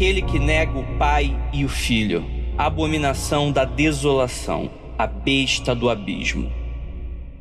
[0.00, 2.24] aquele que nega o pai e o filho,
[2.56, 6.50] a abominação da desolação, a besta do abismo.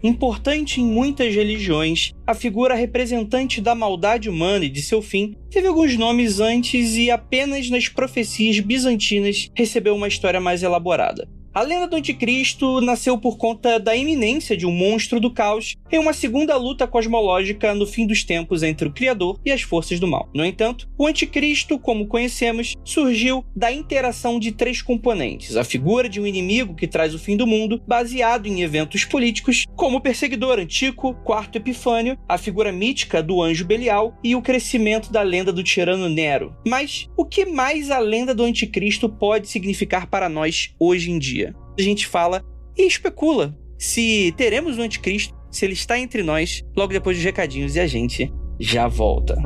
[0.04, 5.68] Importante em muitas religiões, a figura representante da maldade humana e de seu fim teve
[5.68, 11.30] alguns nomes antes e apenas nas profecias bizantinas recebeu uma história mais elaborada.
[11.60, 16.00] A lenda do Anticristo nasceu por conta da iminência de um monstro do caos em
[16.00, 20.08] uma segunda luta cosmológica no fim dos tempos entre o Criador e as forças do
[20.08, 20.30] mal.
[20.34, 26.22] No entanto, o Anticristo, como conhecemos, surgiu da interação de três componentes: a figura de
[26.22, 30.60] um inimigo que traz o fim do mundo, baseado em eventos políticos, como o perseguidor
[30.60, 35.62] Antico, Quarto Epifânio, a figura mítica do anjo Belial e o crescimento da lenda do
[35.62, 36.56] tirano Nero.
[36.66, 41.49] Mas o que mais a lenda do Anticristo pode significar para nós hoje em dia?
[41.80, 42.44] A gente fala
[42.78, 47.78] e especula se teremos o anticristo, se ele está entre nós, logo depois dos recadinhos
[47.78, 48.30] e a gente
[48.60, 49.38] já volta.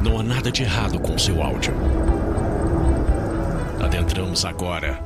[0.00, 1.74] Não há nada de errado com seu áudio.
[3.84, 5.05] Adentramos agora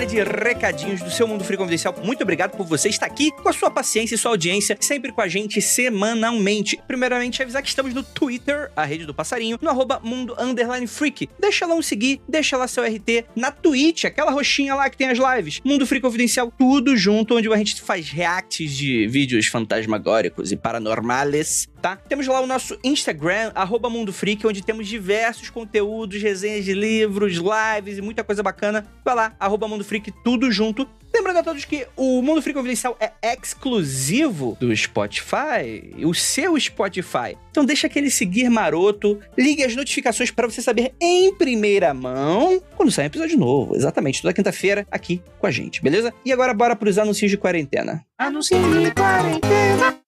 [0.00, 1.94] Área de recadinhos do seu Mundo Free Confidencial.
[2.02, 5.20] Muito obrigado por você estar aqui com a sua paciência e sua audiência, sempre com
[5.20, 6.80] a gente semanalmente.
[6.88, 11.28] Primeiramente, avisar que estamos no Twitter, a rede do passarinho, no arroba mundo underline freak.
[11.38, 13.26] Deixa lá um seguir, deixa lá seu RT.
[13.36, 15.60] Na Twitch, aquela roxinha lá que tem as lives.
[15.62, 21.68] Mundo Free Confidencial, tudo junto, onde a gente faz reacts de vídeos fantasmagóricos e paranormales
[21.80, 21.96] tá?
[21.96, 27.34] Temos lá o nosso Instagram, arroba Mundo Freak, onde temos diversos conteúdos, resenhas de livros,
[27.34, 28.86] lives e muita coisa bacana.
[29.04, 30.88] Vai lá, arroba Mundo Freak, tudo junto.
[31.12, 37.36] Lembrando a todos que o Mundo Freak Confidencial é exclusivo do Spotify, o seu Spotify.
[37.50, 42.92] Então deixa aquele seguir maroto, ligue as notificações para você saber em primeira mão quando
[42.92, 43.74] sair um episódio novo.
[43.74, 46.14] Exatamente, toda quinta-feira aqui com a gente, beleza?
[46.24, 48.04] E agora bora pros anúncios de quarentena.
[48.16, 50.00] Anúncios de quarentena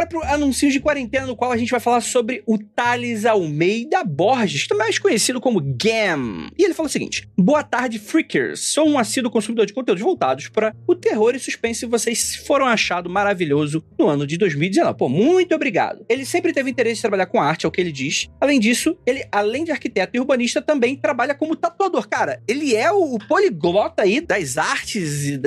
[0.00, 4.02] agora pro anúncio de quarentena, no qual a gente vai falar sobre o Thales Almeida
[4.04, 6.48] Borges, também mais conhecido como Gam.
[6.58, 8.60] E ele fala o seguinte: Boa tarde, freakers.
[8.60, 11.86] Sou um assíduo consumidor de conteúdos voltados para o terror e suspense.
[11.86, 14.96] Vocês foram achado maravilhoso no ano de 2019.
[14.96, 16.04] Pô, muito obrigado.
[16.08, 18.28] Ele sempre teve interesse em trabalhar com arte, é o que ele diz.
[18.40, 22.08] Além disso, ele, além de arquiteto e urbanista, também trabalha como tatuador.
[22.08, 25.38] Cara, ele é o, poliglota aí das artes e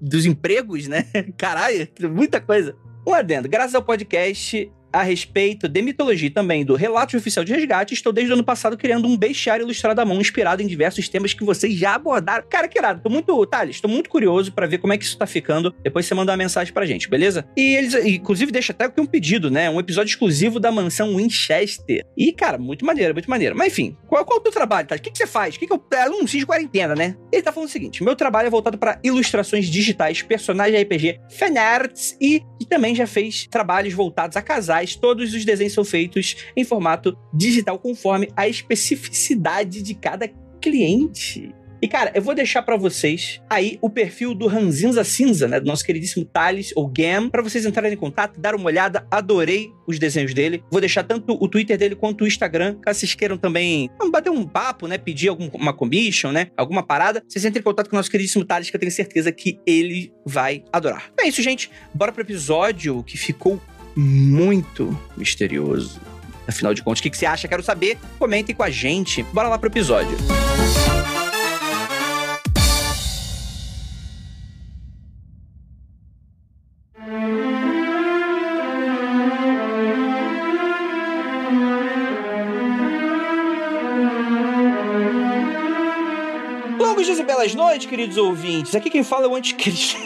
[0.00, 1.06] dos empregos, né?
[1.36, 2.76] Caralho, muita coisa.
[3.06, 7.52] Um adendo, graças ao podcast a respeito de mitologia e também do relato oficial de
[7.52, 11.08] resgate, estou desde o ano passado criando um bestiário ilustrado à mão, inspirado em diversos
[11.08, 12.44] temas que vocês já abordaram.
[12.48, 13.00] Cara, que irado.
[13.02, 15.74] Tô muito, Thales, tô muito curioso para ver como é que isso tá ficando.
[15.82, 17.44] Depois você manda uma mensagem pra gente, beleza?
[17.56, 19.70] E eles, inclusive, deixa até aqui um pedido, né?
[19.70, 22.04] Um episódio exclusivo da mansão Winchester.
[22.16, 23.56] E, cara, muito maneiro, muito maneiro.
[23.56, 25.00] Mas enfim, qual, qual é o teu trabalho, Thales?
[25.00, 25.54] O que, que você faz?
[25.54, 25.82] O que, que eu.
[25.92, 27.16] É um de quarentena, né?
[27.30, 32.16] Ele tá falando o seguinte: meu trabalho é voltado para ilustrações digitais, personagens RPG, fanarts
[32.20, 36.64] e, e também já fez trabalhos voltados a casais todos os desenhos são feitos em
[36.64, 40.28] formato digital conforme a especificidade de cada
[40.60, 41.52] cliente.
[41.82, 45.58] E, cara, eu vou deixar para vocês aí o perfil do Ranzinza Cinza, né?
[45.58, 49.04] Do nosso queridíssimo Thales, ou Gam, para vocês entrarem em contato, dar uma olhada.
[49.10, 50.62] Adorei os desenhos dele.
[50.70, 54.46] Vou deixar tanto o Twitter dele quanto o Instagram, caso vocês queiram também bater um
[54.46, 54.96] papo, né?
[54.96, 56.52] Pedir alguma commission, né?
[56.56, 57.20] Alguma parada.
[57.26, 60.12] Vocês entrem em contato com o nosso queridíssimo Thales, que eu tenho certeza que ele
[60.24, 61.10] vai adorar.
[61.18, 61.68] É isso, gente.
[61.92, 63.60] Bora pro episódio que ficou
[63.96, 66.00] muito misterioso.
[66.46, 67.46] Afinal de contas, o que, você acha?
[67.46, 67.98] Quero saber.
[68.18, 69.22] Comentem com a gente.
[69.24, 70.16] Bora lá pro episódio.
[86.78, 88.74] Longos dias e belas noites, queridos ouvintes.
[88.74, 89.96] Aqui quem fala é o Anticristo.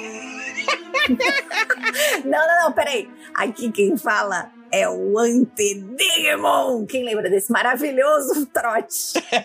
[2.27, 3.09] não, não, não, peraí.
[3.35, 6.85] Aqui quem fala é o Antedemon.
[6.87, 9.15] Quem lembra desse maravilhoso trote?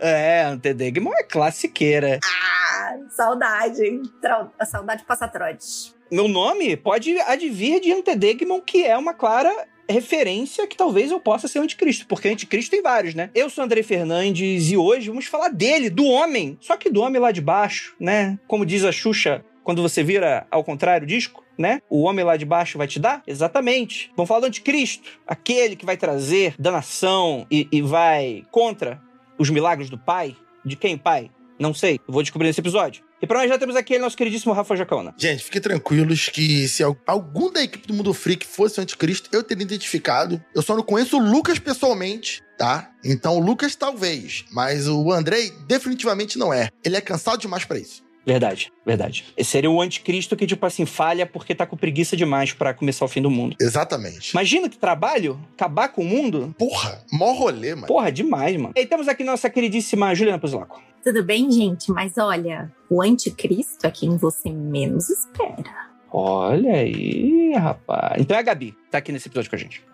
[0.00, 2.18] é, Antedemon é classiqueira.
[2.24, 4.02] Ah, Saudade, hein?
[4.20, 5.94] Trau- A saudade passa trote.
[6.10, 9.50] Meu nome pode advir de Antedegmon, que é uma clara
[9.88, 13.30] referência que talvez eu possa ser o anticristo, porque anticristo tem vários, né?
[13.34, 17.20] Eu sou André Fernandes e hoje vamos falar dele, do homem, só que do homem
[17.20, 18.38] lá de baixo, né?
[18.48, 21.82] Como diz a Xuxa, quando você vira ao contrário o disco, né?
[21.90, 23.20] O homem lá de baixo vai te dar?
[23.26, 24.12] Exatamente.
[24.16, 29.02] Vamos falar do anticristo, aquele que vai trazer danação e, e vai contra
[29.36, 30.36] os milagres do pai.
[30.64, 31.30] De quem, pai?
[31.58, 31.98] Não sei.
[32.06, 33.02] Vou descobrir nesse episódio.
[33.20, 35.14] E pra nós já temos aqui nosso queridíssimo Rafa Jacona.
[35.18, 39.28] Gente, fiquem tranquilos que se al- algum da equipe do Mundo Freak fosse o anticristo,
[39.32, 40.40] eu teria identificado.
[40.54, 42.90] Eu só não conheço o Lucas pessoalmente, tá?
[43.02, 46.68] Então o Lucas talvez, mas o Andrei definitivamente não é.
[46.84, 48.04] Ele é cansado demais pra isso.
[48.26, 49.24] Verdade, verdade.
[49.36, 53.04] Esse seria o anticristo que, tipo assim, falha porque tá com preguiça demais pra começar
[53.04, 53.56] o fim do mundo.
[53.60, 54.32] Exatamente.
[54.32, 56.52] Imagina que trabalho, acabar com o mundo.
[56.58, 57.86] Porra, mó rolê, mano.
[57.86, 58.74] Porra, demais, mano.
[58.76, 60.82] E temos aqui nossa queridíssima Juliana Puzilaco.
[61.04, 61.92] Tudo bem, gente?
[61.92, 65.86] Mas olha, o anticristo é quem você menos espera.
[66.10, 68.20] Olha aí, rapaz.
[68.20, 69.84] Então é a Gabi, que tá aqui nesse episódio com a gente.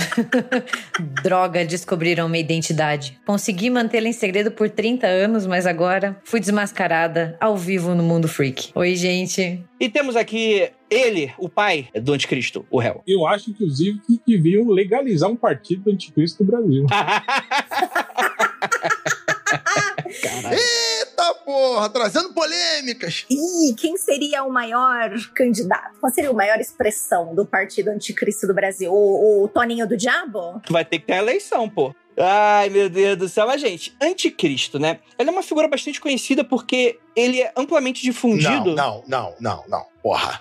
[1.22, 3.18] Droga, descobriram minha identidade.
[3.26, 8.28] Consegui mantê-la em segredo por 30 anos, mas agora fui desmascarada ao vivo no mundo
[8.28, 8.70] freak.
[8.74, 9.64] Oi, gente.
[9.78, 13.02] E temos aqui ele, o pai do anticristo, o réu.
[13.06, 16.86] Eu acho, inclusive, que deviam legalizar um partido do anticristo do Brasil.
[20.22, 20.56] Caralho.
[21.34, 23.24] Porra, trazendo polêmicas.
[23.30, 25.98] Ih, quem seria o maior candidato?
[26.00, 28.92] Qual seria a maior expressão do partido anticristo do Brasil?
[28.92, 30.60] O, o Toninho do Diabo?
[30.68, 31.94] Vai ter que ter a eleição, pô.
[32.16, 33.46] Ai, meu Deus do céu.
[33.46, 34.98] Mas, gente, anticristo, né?
[35.18, 38.74] Ele é uma figura bastante conhecida porque ele é amplamente difundido.
[38.74, 39.86] Não, não, não, não, não.
[40.02, 40.40] Porra.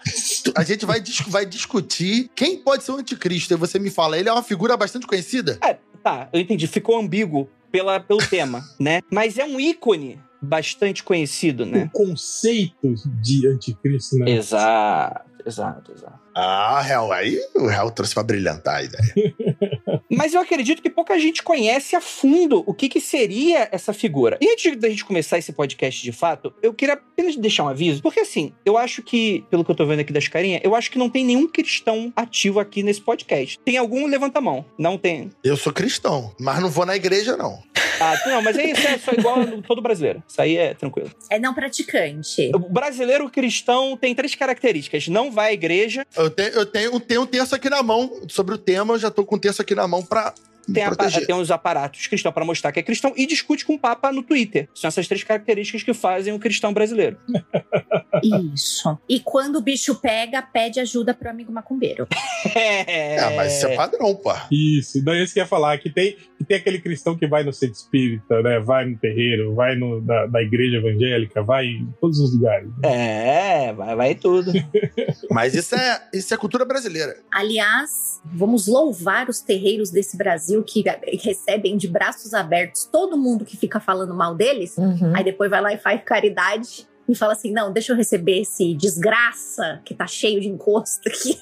[0.55, 3.53] A gente vai, dis- vai discutir quem pode ser o anticristo.
[3.53, 5.57] E você me fala, ele é uma figura bastante conhecida?
[5.63, 6.67] É, tá, eu entendi.
[6.67, 9.01] Ficou ambíguo pela, pelo tema, né?
[9.11, 11.85] Mas é um ícone bastante conhecido, né?
[11.85, 14.31] O conceito de anticristo, né?
[14.31, 16.19] Exato, exato, exato.
[16.35, 19.35] Ah, Hel, aí o Hel trouxe pra brilhantar a ideia.
[20.09, 24.37] Mas eu acredito que pouca gente conhece a fundo o que, que seria essa figura.
[24.41, 28.01] E antes da gente começar esse podcast de fato, eu queria apenas deixar um aviso,
[28.01, 30.89] porque assim, eu acho que, pelo que eu tô vendo aqui das carinhas, eu acho
[30.89, 33.59] que não tem nenhum cristão ativo aqui nesse podcast.
[33.59, 34.65] Tem algum levanta a mão?
[34.77, 35.29] Não tem.
[35.43, 37.61] Eu sou cristão, mas não vou na igreja, não.
[37.99, 40.23] Ah, não, mas aí isso é só igual no todo brasileiro.
[40.27, 41.11] Isso aí é tranquilo.
[41.29, 42.51] É não praticante.
[42.53, 47.21] O brasileiro cristão tem três características: não vai à igreja, Eu tenho, eu tenho, tenho
[47.21, 48.21] um terço aqui na mão.
[48.27, 50.33] Sobre o tema, eu já tô com um terço aqui na mão pra
[50.73, 53.79] tem, a, tem os aparatos cristãos para mostrar que é cristão e discute com o
[53.79, 54.69] Papa no Twitter.
[54.73, 57.17] São essas três características que fazem o cristão brasileiro.
[58.53, 58.97] Isso.
[59.07, 62.07] E quando o bicho pega, pede ajuda pro amigo macumbeiro.
[62.55, 64.33] É, Ah, mas isso é padrão, pô.
[64.51, 67.43] Isso, daí isso que eu ia falar, que tem, que tem aquele cristão que vai
[67.43, 68.59] no centro espírita, né?
[68.59, 72.69] Vai no terreiro, vai no, na, na igreja evangélica, vai em todos os lugares.
[72.83, 74.51] É, vai, vai tudo.
[75.29, 77.17] Mas isso é, isso é cultura brasileira.
[77.31, 80.83] Aliás, vamos louvar os terreiros desse Brasil que
[81.23, 84.77] recebem de braços abertos todo mundo que fica falando mal deles.
[84.77, 85.13] Uhum.
[85.15, 88.73] Aí depois vai lá e faz caridade e fala assim: não, deixa eu receber esse
[88.75, 91.37] desgraça que tá cheio de encosto aqui.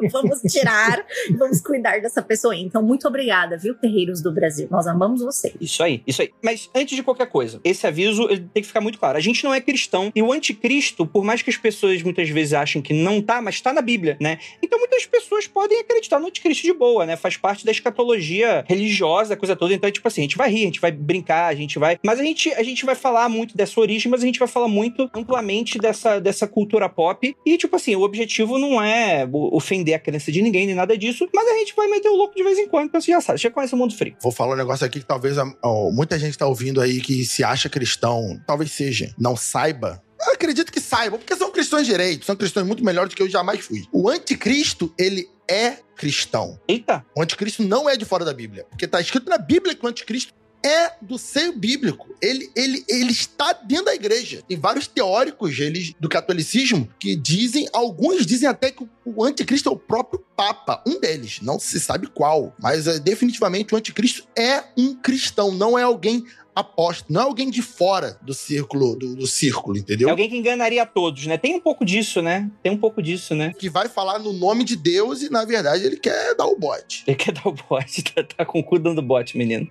[0.10, 1.04] vamos tirar
[1.38, 2.54] vamos cuidar dessa pessoa.
[2.54, 4.68] Então, muito obrigada, viu, terreiros do Brasil?
[4.70, 5.54] Nós amamos vocês.
[5.60, 6.30] Isso aí, isso aí.
[6.42, 9.16] Mas antes de qualquer coisa, esse aviso ele tem que ficar muito claro.
[9.16, 12.52] A gente não é cristão e o anticristo, por mais que as pessoas muitas vezes
[12.52, 14.38] achem que não tá, mas tá na Bíblia, né?
[14.62, 17.16] Então muitas pessoas podem acreditar no anticristo de boa, né?
[17.16, 19.74] Faz parte da escatologia religiosa, coisa toda.
[19.74, 21.98] Então, é tipo assim, a gente vai rir, a gente vai brincar, a gente vai.
[22.04, 24.68] Mas a gente, a gente vai falar muito dessa origem, mas a gente vai falar
[24.74, 27.34] muito amplamente dessa, dessa cultura pop.
[27.46, 31.28] E, tipo assim, o objetivo não é ofender a crença de ninguém, nem nada disso,
[31.32, 33.38] mas a gente vai meter o louco de vez em quando, então você já sabe,
[33.38, 34.16] você já conhece o mundo frio.
[34.20, 37.44] Vou falar um negócio aqui que talvez ó, muita gente tá ouvindo aí que se
[37.44, 40.02] acha cristão, talvez seja, não saiba.
[40.26, 43.28] Eu acredito que saiba, porque são cristãos direitos, são cristãos muito melhores do que eu
[43.28, 43.84] jamais fui.
[43.92, 46.58] O anticristo, ele é cristão.
[46.66, 47.04] Eita!
[47.16, 48.64] O anticristo não é de fora da Bíblia.
[48.70, 50.32] Porque tá escrito na Bíblia que o anticristo
[50.64, 52.08] é do seio bíblico.
[52.22, 54.42] Ele, ele, ele está dentro da igreja.
[54.48, 59.72] Tem vários teóricos eles, do catolicismo que dizem, alguns dizem até que o anticristo é
[59.72, 60.82] o próprio Papa.
[60.86, 62.54] Um deles, não se sabe qual.
[62.58, 67.50] Mas é, definitivamente o anticristo é um cristão, não é alguém apóstolo, não é alguém
[67.50, 70.08] de fora do círculo, do, do círculo, entendeu?
[70.08, 71.36] É alguém que enganaria a todos, né?
[71.36, 72.48] Tem um pouco disso, né?
[72.62, 73.52] Tem um pouco disso, né?
[73.58, 77.02] Que vai falar no nome de Deus e, na verdade, ele quer dar o bote.
[77.06, 79.68] Ele quer dar o bote, tá, tá com o cu dando bote, menino.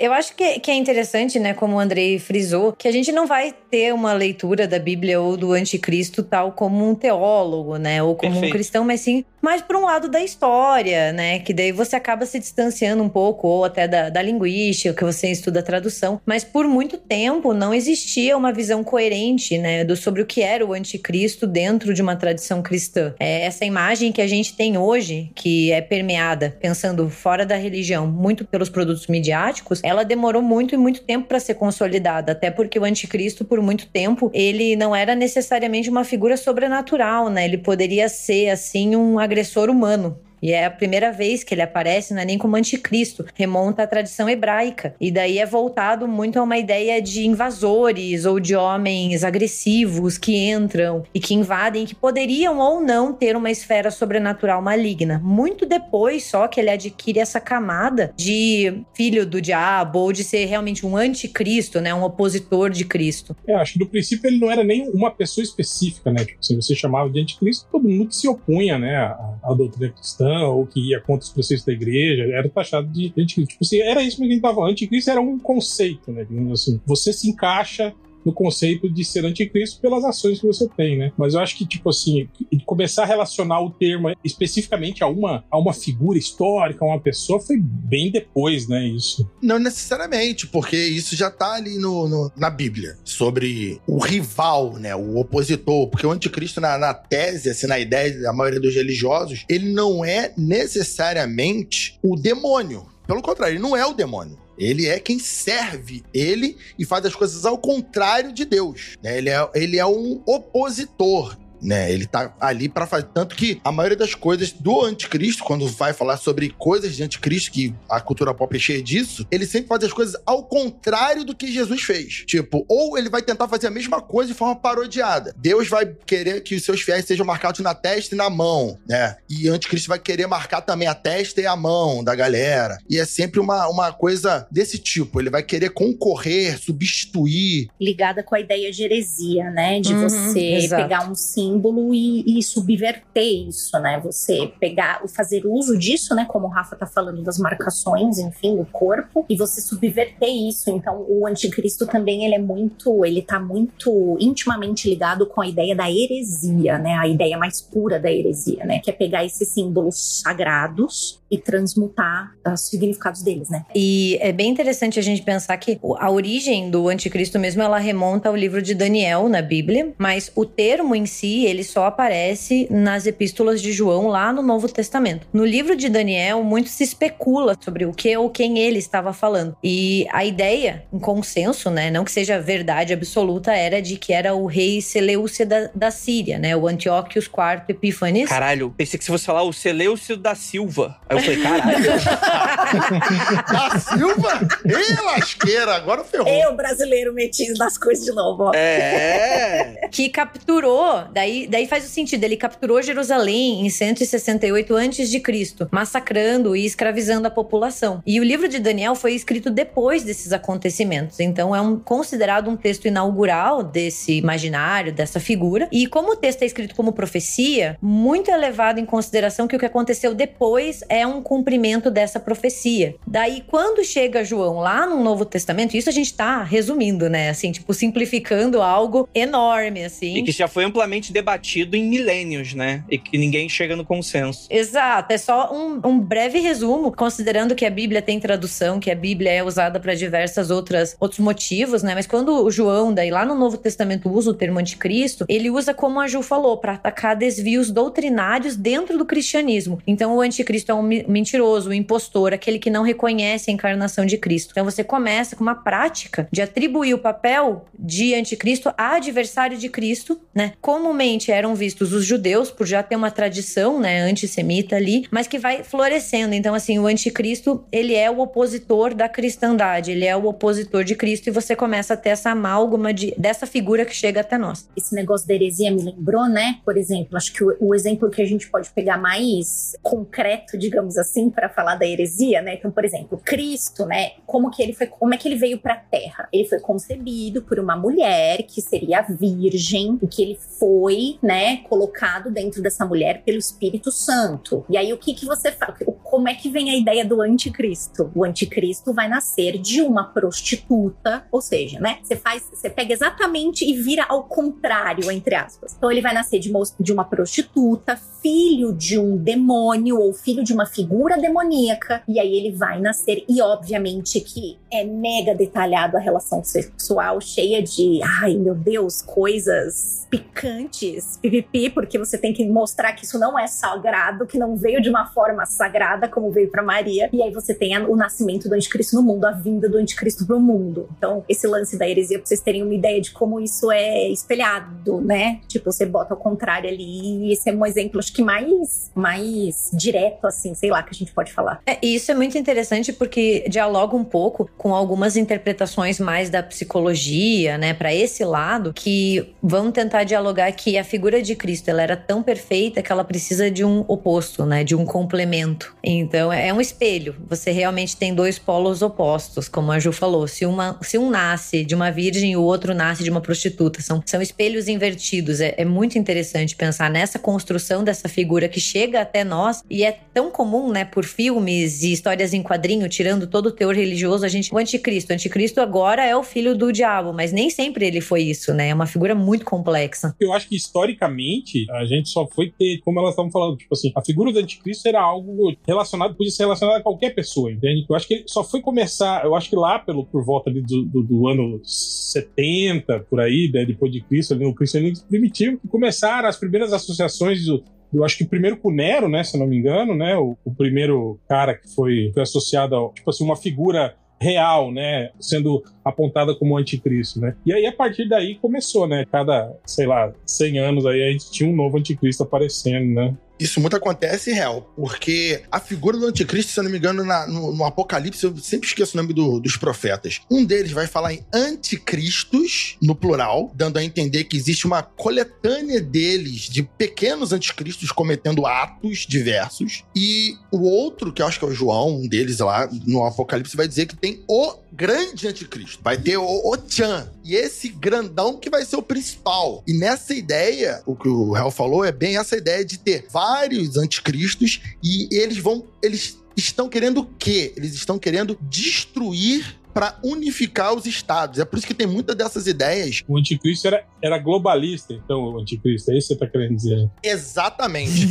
[0.00, 3.26] Eu acho que, que é interessante, né, como o Andrei frisou, que a gente não
[3.26, 8.16] vai ter uma leitura da Bíblia ou do anticristo tal como um teólogo, né, ou
[8.16, 8.50] como Perfeito.
[8.50, 12.26] um cristão, mas sim mais por um lado da história, né, que daí você acaba
[12.26, 16.44] se distanciando um pouco, ou até da, da linguística, que você estuda a tradução, mas
[16.44, 20.72] por muito tempo não existia uma visão coerente, né, do, sobre o que era o
[20.72, 23.14] anticristo dentro de uma tradição cristã.
[23.18, 28.06] É essa imagem que a gente tem hoje, que é permeada, pensando fora da religião,
[28.06, 32.78] muito pelos produtos midiáticos, ela demorou muito e muito tempo para ser consolidada, até porque
[32.78, 37.44] o anticristo, por muito tempo, ele não era necessariamente uma figura sobrenatural, né?
[37.44, 40.16] Ele poderia ser, assim, um agressor humano.
[40.42, 43.86] E é a primeira vez que ele aparece, não é nem como anticristo, remonta à
[43.86, 44.94] tradição hebraica.
[45.00, 50.50] E daí é voltado muito a uma ideia de invasores ou de homens agressivos que
[50.50, 55.20] entram e que invadem, que poderiam ou não ter uma esfera sobrenatural maligna.
[55.22, 60.46] Muito depois só que ele adquire essa camada de filho do diabo ou de ser
[60.46, 61.94] realmente um anticristo, né?
[61.94, 63.36] Um opositor de Cristo.
[63.46, 66.24] Eu acho que no princípio ele não era nem uma pessoa específica, né?
[66.24, 70.29] Tipo assim, você chamava de anticristo, todo mundo se opunha, né, à, à doutrina cristã
[70.32, 73.52] ou que ia contra os preceitos da igreja, era taxado de anticristo.
[73.52, 74.70] Tipo assim, era isso que a gente tava falando.
[74.72, 76.26] Anticristo era um conceito, né?
[76.52, 76.80] Assim.
[76.86, 81.12] Você se encaixa no conceito de ser anticristo pelas ações que você tem, né?
[81.16, 82.28] Mas eu acho que, tipo assim,
[82.66, 87.40] começar a relacionar o termo especificamente a uma, a uma figura histórica, a uma pessoa,
[87.40, 88.86] foi bem depois, né?
[88.88, 89.28] Isso.
[89.42, 94.94] Não necessariamente, porque isso já tá ali no, no- na Bíblia, sobre o rival, né,
[94.94, 99.44] o opositor, porque o anticristo na, na tese, assim, na ideia da maioria dos religiosos,
[99.48, 102.86] ele não é necessariamente o demônio.
[103.06, 104.38] Pelo contrário, ele não é o demônio.
[104.60, 108.98] Ele é quem serve ele e faz as coisas ao contrário de Deus.
[109.02, 109.16] né?
[109.16, 111.36] Ele, é, ele é um opositor.
[111.62, 113.08] Né, ele tá ali para fazer.
[113.14, 117.50] Tanto que a maioria das coisas do anticristo, quando vai falar sobre coisas de anticristo,
[117.50, 121.34] que a cultura pop é cheia disso, ele sempre faz as coisas ao contrário do
[121.34, 122.24] que Jesus fez.
[122.26, 125.34] Tipo, ou ele vai tentar fazer a mesma coisa de forma parodiada.
[125.36, 129.16] Deus vai querer que os seus fiéis sejam marcados na testa e na mão, né?
[129.28, 132.78] E o anticristo vai querer marcar também a testa e a mão da galera.
[132.88, 135.20] E é sempre uma, uma coisa desse tipo.
[135.20, 137.68] Ele vai querer concorrer, substituir.
[137.80, 139.80] Ligada com a ideia de heresia, né?
[139.80, 140.82] De Uhum, você exato.
[140.82, 141.14] pegar um
[141.50, 144.00] símbolo e, e subverter isso, né?
[144.00, 146.24] Você pegar, fazer uso disso, né?
[146.24, 150.70] Como o Rafa tá falando das marcações, enfim, do corpo, e você subverter isso.
[150.70, 155.74] Então, o anticristo também, ele é muito, ele tá muito intimamente ligado com a ideia
[155.74, 156.94] da heresia, né?
[156.94, 158.78] A ideia mais pura da heresia, né?
[158.78, 163.64] Que é pegar esses símbolos sagrados e transmutar os significados deles, né?
[163.74, 168.28] E é bem interessante a gente pensar que a origem do anticristo mesmo, ela remonta
[168.28, 173.06] ao livro de Daniel na Bíblia, mas o termo em si, ele só aparece nas
[173.06, 175.26] epístolas de João lá no Novo Testamento.
[175.32, 179.56] No livro de Daniel, muito se especula sobre o que ou quem ele estava falando.
[179.62, 184.34] E a ideia, em consenso, né, não que seja verdade absoluta, era de que era
[184.34, 188.28] o rei Seleucia da, da Síria, né, o Antioquios IV Epífanes.
[188.28, 190.96] Caralho, pensei que se fosse falar o Seleucio da Silva.
[191.08, 191.90] Aí eu falei, caralho.
[193.50, 194.48] Da Silva?
[194.64, 196.28] Ê, lasqueira, agora ferrou.
[196.28, 198.52] Eu, brasileiro, metido nas coisas de novo, ó.
[198.54, 199.88] é.
[199.90, 206.64] que capturou, daí, daí faz o sentido, ele capturou Jerusalém em 168 a.C., massacrando e
[206.64, 208.02] escravizando a população.
[208.06, 212.56] E o livro de Daniel foi escrito depois desses acontecimentos, então é um, considerado um
[212.56, 215.68] texto inaugural desse imaginário, dessa figura.
[215.72, 219.58] E como o texto é escrito como profecia, muito é levado em consideração que o
[219.58, 222.94] que aconteceu depois é um cumprimento dessa profecia.
[223.06, 227.30] Daí, quando chega João lá no Novo Testamento, isso a gente tá resumindo, né?
[227.30, 230.18] Assim, tipo, simplificando algo enorme, assim.
[230.18, 232.84] E que já foi amplamente debatido em milênios, né?
[232.90, 234.46] E que ninguém chega no consenso.
[234.50, 238.94] Exato, é só um, um breve resumo, considerando que a Bíblia tem tradução, que a
[238.94, 241.94] Bíblia é usada para diversas outras outros motivos, né?
[241.94, 245.72] Mas quando o João, daí lá no Novo Testamento usa o termo anticristo, ele usa
[245.72, 249.80] como a Ju falou, para atacar desvios doutrinários dentro do cristianismo.
[249.86, 254.16] Então o anticristo é um mentiroso, um impostor, aquele que não reconhece a encarnação de
[254.16, 254.50] Cristo.
[254.52, 259.68] Então você começa com uma prática de atribuir o papel de anticristo a adversário de
[259.68, 260.52] Cristo, né?
[260.60, 265.38] Comumente eram vistos os judeus por já ter uma tradição, né, antissemita ali, mas que
[265.38, 266.34] vai florescendo.
[266.34, 270.94] Então assim, o anticristo, ele é o opositor da cristandade, ele é o opositor de
[270.94, 274.68] Cristo e você começa a ter essa amálgama de, dessa figura que chega até nós.
[274.76, 276.58] Esse negócio da heresia me lembrou, né?
[276.64, 280.89] Por exemplo, acho que o, o exemplo que a gente pode pegar mais concreto, digamos
[280.90, 282.54] digamos assim, para falar da heresia, né?
[282.54, 284.12] Então, por exemplo, Cristo, né?
[284.26, 286.28] Como que ele foi, como é que ele veio para a Terra?
[286.32, 292.30] Ele foi concebido por uma mulher que seria virgem e que ele foi, né, colocado
[292.30, 294.64] dentro dessa mulher pelo Espírito Santo.
[294.68, 295.76] E aí o que que você fala?
[296.02, 298.10] Como é que vem a ideia do anticristo?
[298.14, 301.98] O anticristo vai nascer de uma prostituta, ou seja, né?
[302.02, 305.74] Você faz, você pega exatamente e vira ao contrário, entre aspas.
[305.76, 310.52] Então ele vai nascer de, de uma prostituta, filho de um demônio ou filho de
[310.52, 316.00] uma figura demoníaca, e aí ele vai nascer e obviamente que é mega detalhado a
[316.00, 322.92] relação sexual, cheia de, ai meu Deus, coisas picantes, pipipi, porque você tem que mostrar
[322.92, 326.62] que isso não é sagrado, que não veio de uma forma sagrada como veio para
[326.62, 327.08] Maria.
[327.12, 330.40] E aí você tem o nascimento do anticristo no mundo, a vinda do anticristo pro
[330.40, 330.88] mundo.
[330.96, 335.00] Então, esse lance da heresia, pra vocês terem uma ideia de como isso é espelhado,
[335.00, 335.40] né?
[335.46, 339.70] Tipo, você bota ao contrário ali, e esse é um exemplo, acho que mais, mais
[339.72, 341.60] direto, assim, sei lá, que a gente pode falar.
[341.66, 347.56] É, isso é muito interessante porque dialoga um pouco com algumas interpretações mais da psicologia,
[347.56, 351.96] né, para esse lado, que vão tentar dialogar que a figura de Cristo ela era
[351.96, 355.74] tão perfeita que ela precisa de um oposto, né, de um complemento.
[355.82, 357.16] Então é um espelho.
[357.26, 360.28] Você realmente tem dois polos opostos, como a Ju falou.
[360.28, 363.80] Se, uma, se um nasce de uma virgem e o outro nasce de uma prostituta,
[363.80, 365.40] são, são espelhos invertidos.
[365.40, 369.98] É, é muito interessante pensar nessa construção dessa figura que chega até nós e é
[370.12, 374.28] tão comum, né, por filmes e histórias em quadrinho, tirando todo o teor religioso, a
[374.28, 378.00] gente o anticristo, o anticristo agora é o filho do diabo, mas nem sempre ele
[378.00, 378.68] foi isso, né?
[378.68, 380.14] É uma figura muito complexa.
[380.20, 383.92] Eu acho que historicamente a gente só foi ter, como elas estavam falando, tipo assim,
[383.94, 387.84] a figura do anticristo era algo relacionado, podia ser relacionado a qualquer pessoa, entende?
[387.88, 391.02] Eu acho que só foi começar, eu acho que lá pelo por volta do, do,
[391.02, 396.28] do ano 70, por aí, né, depois de Cristo, ali no cristianismo primitivo, que começaram
[396.28, 399.94] as primeiras associações do, eu acho que primeiro o Nero, né, se não me engano,
[399.94, 404.70] né, o, o primeiro cara que foi, foi associado a, tipo assim, uma figura real,
[404.70, 407.34] né, sendo apontada como anticristo, né?
[407.44, 409.06] E aí a partir daí começou, né?
[409.10, 413.16] Cada, sei lá, 100 anos aí a gente tinha um novo anticristo aparecendo, né?
[413.40, 417.26] Isso muito acontece real, porque a figura do anticristo, se eu não me engano, na,
[417.26, 420.20] no, no, Apocalipse, eu sempre esqueço o nome do, dos profetas.
[420.30, 425.80] Um deles vai falar em anticristos, no plural, dando a entender que existe uma coletânea
[425.80, 429.84] deles, de pequenos anticristos cometendo atos diversos.
[429.96, 433.56] E o outro, que eu acho que é o João, um deles lá no Apocalipse,
[433.56, 435.82] vai dizer que tem o grande anticristo.
[435.82, 437.10] Vai ter o, o Chan.
[437.24, 439.62] E esse grandão que vai ser o principal.
[439.66, 443.29] E nessa ideia, o que o Hell falou é bem essa ideia de ter vários
[443.76, 445.66] anticristos e eles vão.
[445.82, 447.52] Eles estão querendo o quê?
[447.56, 451.38] Eles estão querendo destruir para unificar os estados.
[451.38, 453.02] É por isso que tem muitas dessas ideias.
[453.08, 456.90] O anticristo era, era globalista, então, o anticristo, é isso que você está querendo dizer.
[457.02, 458.08] Exatamente.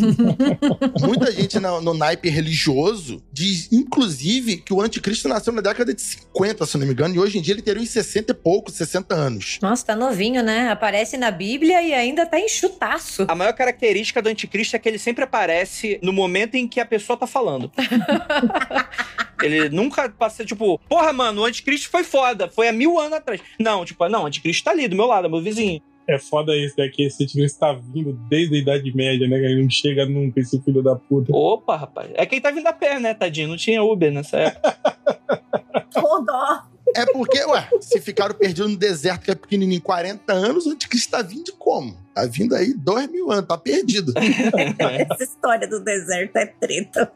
[1.02, 6.02] Muita gente no, no, naipe religioso diz, inclusive, que o anticristo nasceu na década de
[6.02, 8.76] 50, se não me engano, e hoje em dia ele teria uns 60 e poucos,
[8.76, 9.60] 60 anos.
[9.62, 10.70] Nossa, tá novinho, né?
[10.70, 13.26] Aparece na Bíblia e ainda tá em chutaço.
[13.28, 16.86] A maior característica do anticristo é que ele sempre aparece no momento em que a
[16.86, 17.72] pessoa tá falando.
[19.42, 23.42] ele nunca passa, tipo, porra, mano, o anticristo foi foda, foi há mil anos atrás.
[23.60, 25.82] Não, tipo, não, o anticristo tá ali do meu lado, é meu vizinho.
[26.08, 26.76] É foda isso?
[26.92, 29.38] Que esse anticristo tá vindo desde a Idade Média, né?
[29.38, 31.32] Ele não chega nunca, esse filho da puta.
[31.32, 32.10] Opa, rapaz.
[32.16, 33.50] É quem tá vindo a pé, né, tadinho?
[33.50, 34.76] Não tinha Uber nessa época.
[36.26, 36.64] Dó.
[36.96, 41.12] É porque, ué, se ficaram perdidos no deserto que é pequenininho 40 anos, o anticristo
[41.12, 41.96] tá vindo de como?
[42.14, 44.14] Tá vindo aí dois mil anos, tá perdido.
[44.18, 47.12] Essa história do deserto é treta.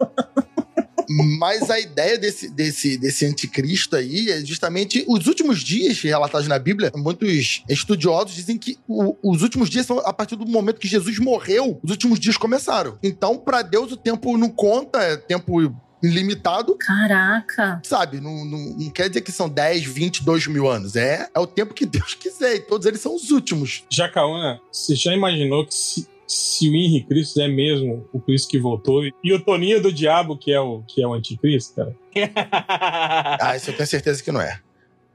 [1.09, 6.59] Mas a ideia desse, desse, desse anticristo aí é justamente os últimos dias relatados na
[6.59, 6.91] Bíblia.
[6.95, 11.19] Muitos estudiosos dizem que o, os últimos dias são a partir do momento que Jesus
[11.19, 12.97] morreu, os últimos dias começaram.
[13.01, 16.75] Então, para Deus, o tempo não conta, é tempo ilimitado.
[16.77, 17.79] Caraca.
[17.83, 20.95] Sabe, não, não, não, quer dizer que são 10, 20, 2 mil anos.
[20.95, 22.55] É, é o tempo que Deus quiser.
[22.55, 23.83] E todos eles são os últimos.
[23.89, 28.59] Jacaúna, você já imaginou que se, se o Henrique Cristo é mesmo o Cristo que
[28.59, 31.95] voltou e o Toninho do Diabo que é o, que é o anticristo, cara?
[33.41, 34.59] ah, isso eu tenho certeza que não é.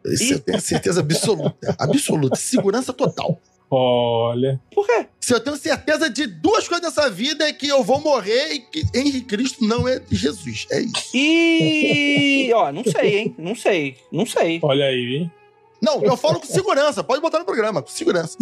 [0.07, 1.77] Isso eu tenho certeza absoluta.
[1.79, 2.37] Absoluta.
[2.37, 3.41] Segurança total.
[3.71, 4.59] Olha.
[4.75, 5.07] Por quê?
[5.21, 8.61] Se eu tenho certeza de duas coisas nessa vida é que eu vou morrer e
[8.61, 10.67] que Henrique Cristo não é Jesus.
[10.71, 11.11] É isso.
[11.15, 12.51] E.
[12.55, 13.35] Ó, não sei, hein?
[13.37, 13.97] Não sei.
[14.11, 14.59] Não sei.
[14.63, 15.33] Olha aí, hein?
[15.81, 17.05] Não, eu falo com segurança.
[17.05, 18.37] Pode botar no programa, com segurança.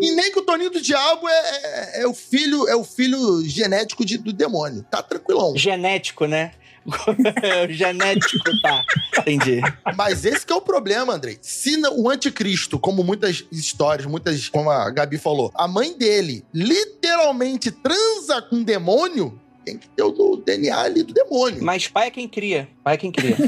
[0.00, 3.42] E nem que o Toninho do Diabo é, é, é o filho é o filho
[3.44, 4.84] genético de, do demônio.
[4.90, 5.56] Tá tranquilão.
[5.56, 6.52] Genético, né?
[6.86, 8.84] o genético, tá.
[9.18, 9.60] Entendi.
[9.96, 11.38] Mas esse que é o problema, Andrei.
[11.40, 17.70] Se o anticristo, como muitas histórias, muitas, como a Gabi falou, a mãe dele literalmente
[17.70, 21.64] transa com um demônio, tem que ter o do DNA ali do demônio.
[21.64, 22.68] Mas pai é quem cria.
[22.82, 23.36] Pai é quem cria.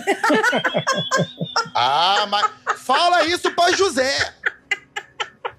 [1.78, 2.50] Ah, mas
[2.86, 4.34] fala isso pra José.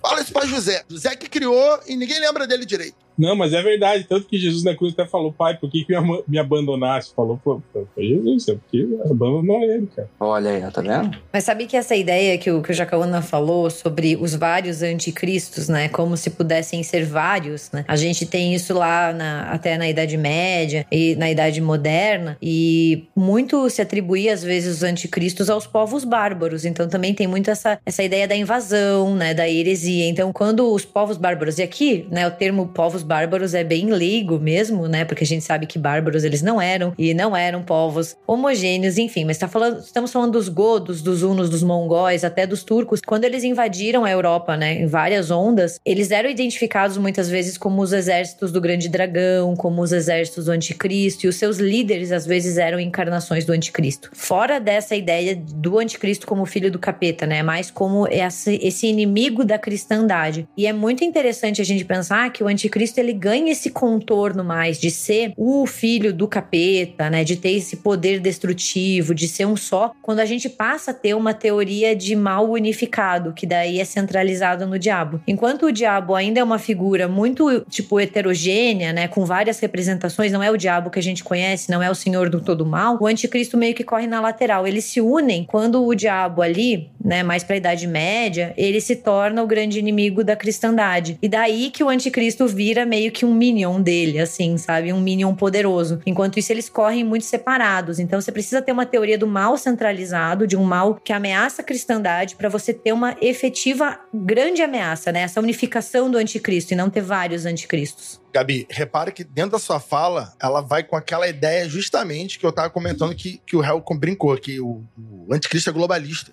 [0.02, 0.86] Fala isso pra José.
[0.90, 2.96] José que criou e ninguém lembra dele direito.
[3.18, 4.06] Não, mas é verdade.
[4.08, 5.94] Tanto que Jesus na cruz até falou, pai, por que, que
[6.28, 7.14] me abandonaste?
[7.16, 10.10] Falou, pô, foi Jesus, é porque abandonou ele, cara.
[10.20, 11.18] Olha aí, tá vendo?
[11.34, 15.68] Mas sabe que essa ideia que o, que o Jacaúna falou sobre os vários anticristos,
[15.68, 15.90] né?
[15.90, 17.84] Como se pudessem ser vários, né?
[17.88, 22.38] A gente tem isso lá na- até na Idade Média e na Idade Moderna.
[22.42, 26.66] E muito se atribuía, às vezes, os anticristos aos povos bárbaros.
[26.66, 29.34] Então também tem muito essa, essa ideia da invasão, né?
[29.34, 30.08] Da heresia.
[30.08, 31.58] Então, quando os povos bárbaros...
[31.58, 32.28] E aqui, né?
[32.28, 35.06] O termo povos bárbaros é bem leigo mesmo, né?
[35.06, 36.94] Porque a gente sabe que bárbaros eles não eram.
[36.98, 39.24] E não eram povos homogêneos, enfim.
[39.24, 43.00] Mas tá falando, estamos falando dos godos, dos hunos, dos mongóis, até dos turcos.
[43.06, 44.82] Quando eles invadiram a Europa, né?
[44.82, 49.82] Em várias ondas, eles eram identificados muitas vezes como os exércitos do grande dragão, como
[49.82, 51.26] os exércitos do anticristo.
[51.26, 54.10] E os seus líderes, às vezes, eram encarnações do anticristo.
[54.12, 57.42] Fora dessa ideia do anticristo como filho do capeta, né?
[57.42, 60.48] Mais como esse, inimigo da cristandade.
[60.58, 64.80] E é muito interessante a gente pensar que o anticristo ele ganha esse contorno mais
[64.80, 67.24] de ser o filho do capeta, né?
[67.24, 71.14] De ter esse poder destrutivo, de ser um só, quando a gente passa a ter
[71.14, 75.22] uma teoria de mal unificado, que daí é centralizado no diabo.
[75.28, 79.08] Enquanto o diabo ainda é uma figura muito, tipo, heterogênea, né?
[79.08, 82.30] Com várias representações, não é o diabo que a gente conhece, não é o senhor
[82.30, 84.68] do todo mal, o anticristo meio que corre na lateral.
[84.68, 87.24] Eles se unem quando o diabo ali, né?
[87.24, 91.18] Mais pra Idade Média, ele se torna o grande inimigo da cristandade.
[91.22, 94.92] E daí que o anticristo vira meio que um minion dele, assim, sabe?
[94.92, 96.02] Um minion poderoso.
[96.06, 98.00] Enquanto isso, eles correm muito separados.
[98.00, 101.66] Então, você precisa ter uma teoria do mal centralizado, de um mal que ameaça a
[101.66, 105.22] cristandade, para você ter uma efetiva grande ameaça, né?
[105.22, 108.20] Essa unificação do anticristo e não ter vários anticristos.
[108.34, 112.52] Gabi, repara que dentro da sua fala, ela vai com aquela ideia justamente que eu
[112.52, 116.32] tava comentando que, que o Helcom brincou, que o, o anticristo é globalista.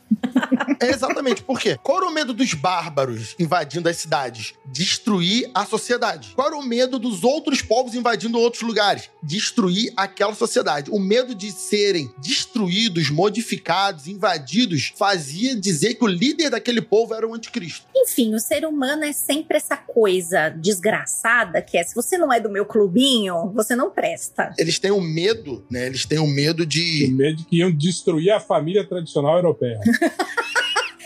[0.80, 1.42] É exatamente.
[1.42, 1.78] Por quê?
[1.82, 4.54] Qual era o medo dos bárbaros invadindo as cidades?
[4.66, 6.32] Destruir a sociedade.
[6.34, 9.10] Qual era o medo dos outros povos invadindo outros lugares?
[9.22, 10.90] Destruir aquela sociedade.
[10.90, 17.26] O medo de serem destruídos, modificados, invadidos, fazia dizer que o líder daquele povo era
[17.26, 17.86] o anticristo.
[17.94, 22.40] Enfim, o ser humano é sempre essa coisa desgraçada que é se você não é
[22.40, 24.52] do meu clubinho, você não presta.
[24.58, 25.86] Eles têm o medo, né?
[25.86, 27.08] Eles têm o medo Com de...
[27.12, 29.80] medo de que iam destruir a família tradicional europeia.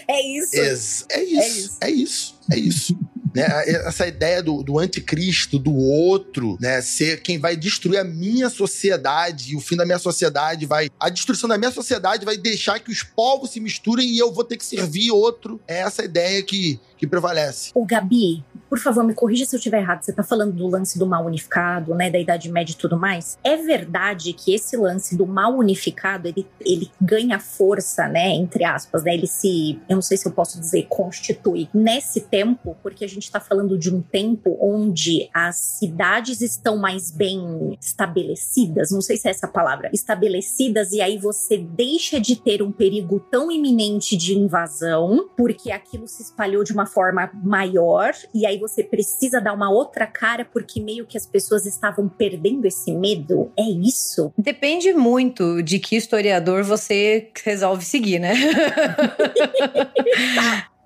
[0.08, 0.56] É isso.
[0.56, 2.98] Ex- É isso, é isso, é isso.
[3.34, 3.44] né?
[3.86, 6.80] Essa ideia do, do anticristo, do outro, né?
[6.80, 10.88] Ser quem vai destruir a minha sociedade e o fim da minha sociedade vai.
[10.98, 14.44] A destruição da minha sociedade vai deixar que os povos se misturem e eu vou
[14.44, 15.60] ter que servir outro.
[15.68, 17.70] É essa ideia que, que prevalece.
[17.74, 20.02] O Gabi, por favor, me corrija se eu estiver errado.
[20.02, 22.10] Você tá falando do lance do mal unificado, né?
[22.10, 23.38] Da Idade Média e tudo mais.
[23.42, 28.28] É verdade que esse lance do mal unificado, ele, ele ganha força, né?
[28.30, 29.14] Entre aspas, né?
[29.14, 33.30] Ele se, eu não sei se eu posso dizer, constitui nesse tempo, porque a gente
[33.30, 39.28] tá falando de um tempo onde as cidades estão mais bem estabelecidas, não sei se
[39.28, 44.36] é essa palavra, estabelecidas, e aí você deixa de ter um perigo tão iminente de
[44.36, 49.70] invasão, porque aquilo se espalhou de uma forma maior, e aí você precisa dar uma
[49.70, 53.52] outra cara, porque meio que as pessoas estavam perdendo esse medo.
[53.58, 54.32] É isso?
[54.36, 58.34] Depende muito de que historiador você resolve seguir, né?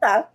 [0.03, 0.29] Tá.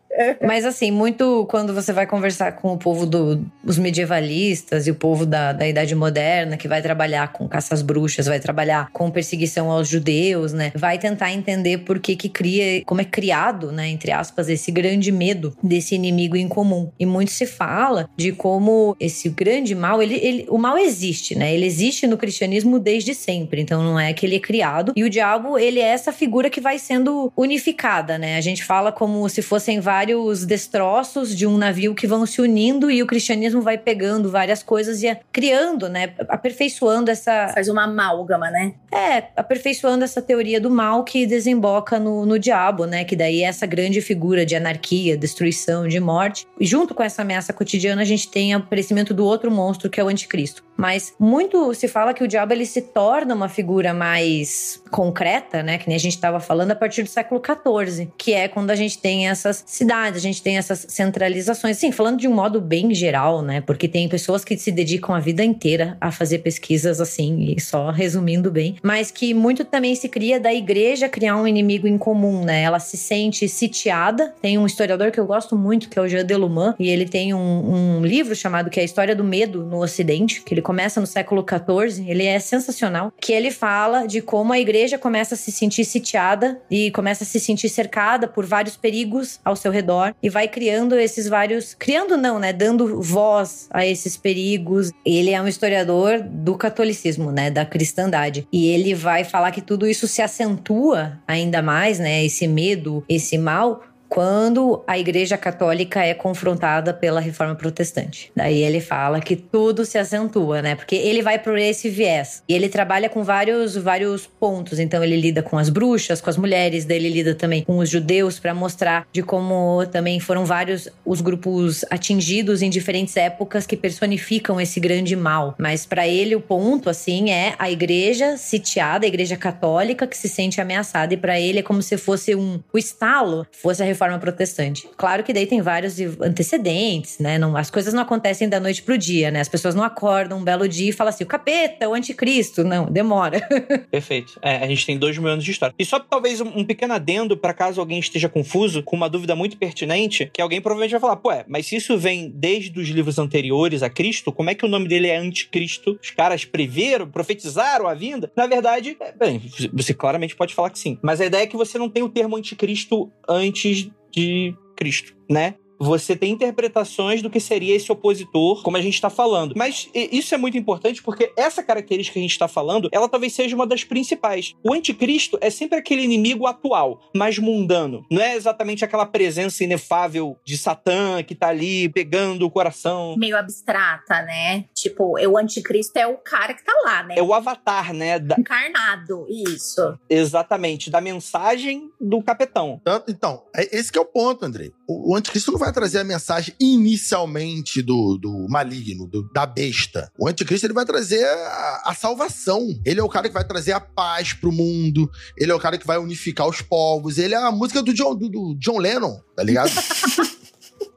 [0.45, 4.95] Mas assim, muito quando você vai conversar com o povo dos do, medievalistas e o
[4.95, 9.69] povo da, da Idade Moderna, que vai trabalhar com caças bruxas, vai trabalhar com perseguição
[9.69, 10.71] aos judeus, né?
[10.75, 15.11] Vai tentar entender por que que cria, como é criado, né, entre aspas, esse grande
[15.11, 16.91] medo desse inimigo em comum.
[16.99, 21.53] E muito se fala de como esse grande mal, ele, ele, o mal existe, né?
[21.53, 24.93] Ele existe no cristianismo desde sempre, então não é que ele é criado.
[24.95, 28.37] E o diabo, ele é essa figura que vai sendo unificada, né?
[28.37, 32.41] A gente fala como se fossem vários vários destroços de um navio que vão se
[32.41, 36.13] unindo e o cristianismo vai pegando várias coisas e criando, né?
[36.29, 37.49] Aperfeiçoando essa.
[37.49, 38.75] Faz uma amálgama, né?
[38.89, 43.03] É, aperfeiçoando essa teoria do mal que desemboca no, no diabo, né?
[43.03, 46.47] Que daí é essa grande figura de anarquia, destruição, de morte.
[46.57, 49.99] E junto com essa ameaça cotidiana, a gente tem o aparecimento do outro monstro, que
[49.99, 50.63] é o anticristo.
[50.77, 55.77] Mas muito se fala que o diabo ele se torna uma figura mais concreta, né?
[55.79, 58.75] Que nem a gente estava falando a partir do século XIV, que é quando a
[58.75, 61.77] gente tem essas cidades a gente tem essas centralizações.
[61.77, 63.61] Sim, falando de um modo bem geral, né?
[63.61, 67.89] Porque tem pessoas que se dedicam a vida inteira a fazer pesquisas assim, e só
[67.89, 72.43] resumindo bem, mas que muito também se cria da igreja criar um inimigo em comum,
[72.43, 72.61] né?
[72.61, 74.33] Ela se sente sitiada.
[74.41, 77.33] Tem um historiador que eu gosto muito, que é o Jean Deluman, e ele tem
[77.33, 80.99] um, um livro chamado que é a História do Medo no Ocidente, que ele começa
[80.99, 82.09] no século XIV.
[82.09, 86.59] Ele é sensacional, que ele fala de como a igreja começa a se sentir sitiada
[86.69, 90.95] e começa a se sentir cercada por vários perigos ao seu redor e vai criando
[90.95, 94.91] esses vários, criando não, né, dando voz a esses perigos.
[95.05, 98.47] Ele é um historiador do catolicismo, né, da cristandade.
[98.51, 103.37] E ele vai falar que tudo isso se acentua ainda mais, né, esse medo, esse
[103.37, 108.31] mal quando a Igreja Católica é confrontada pela Reforma Protestante.
[108.35, 110.75] Daí ele fala que tudo se acentua, né?
[110.75, 112.43] Porque ele vai por esse viés.
[112.47, 114.79] E ele trabalha com vários vários pontos.
[114.79, 117.89] Então ele lida com as bruxas, com as mulheres, daí ele lida também com os
[117.89, 123.77] judeus para mostrar de como também foram vários os grupos atingidos em diferentes épocas que
[123.77, 125.55] personificam esse grande mal.
[125.57, 130.29] Mas para ele o ponto assim é a igreja sitiada, a igreja católica que se
[130.29, 134.19] sente ameaçada e para ele é como se fosse um o estalo, fosse a reforma
[134.19, 134.87] protestante.
[134.95, 137.39] Claro que daí tem vários antecedentes, né?
[137.39, 139.41] Não, as coisas não acontecem da noite pro dia, né?
[139.41, 142.63] As pessoas não acordam um belo dia e falam assim, o capeta, o anticristo.
[142.63, 143.41] Não, demora.
[143.89, 144.39] Perfeito.
[144.41, 145.73] É, a gente tem dois mil anos de história.
[145.77, 149.35] E só talvez um, um pequeno adendo para caso alguém esteja confuso, com uma dúvida
[149.35, 152.87] muito pertinente, que alguém provavelmente vai falar, pô, é, mas se isso vem desde os
[152.87, 155.97] livros anteriores a Cristo, como é que o nome dele é anticristo?
[156.01, 158.31] Os caras preveram, profetizaram a vinda?
[158.35, 159.41] Na verdade, é, bem,
[159.73, 160.97] você claramente pode falar que sim.
[161.01, 163.86] Mas a ideia é que você não tem o termo anticristo antes
[164.17, 165.55] de Cristo, né?
[165.79, 169.53] Você tem interpretações do que seria esse opositor, como a gente está falando.
[169.55, 173.33] Mas isso é muito importante porque essa característica que a gente está falando, ela talvez
[173.33, 174.53] seja uma das principais.
[174.63, 178.05] O anticristo é sempre aquele inimigo atual, mais mundano.
[178.09, 183.15] Não é exatamente aquela presença inefável de Satã que tá ali pegando o coração.
[183.17, 184.65] Meio abstrata, né?
[184.73, 187.15] Tipo, o anticristo é o cara que tá lá, né?
[187.17, 188.19] É o avatar, né?
[188.19, 188.35] Da...
[188.37, 189.97] Encarnado, isso.
[190.09, 192.81] Exatamente, da mensagem do capetão.
[193.07, 194.71] Então, é esse que é o ponto, Andrei.
[194.87, 200.11] O anticristo não vai trazer a mensagem inicialmente do, do maligno, do, da besta.
[200.17, 202.67] O anticristo ele vai trazer a, a, salvação.
[202.85, 205.09] Ele é o cara que vai trazer a paz pro mundo.
[205.37, 207.17] Ele é o cara que vai unificar os povos.
[207.17, 209.71] Ele é a música do John, do, do John Lennon, tá ligado?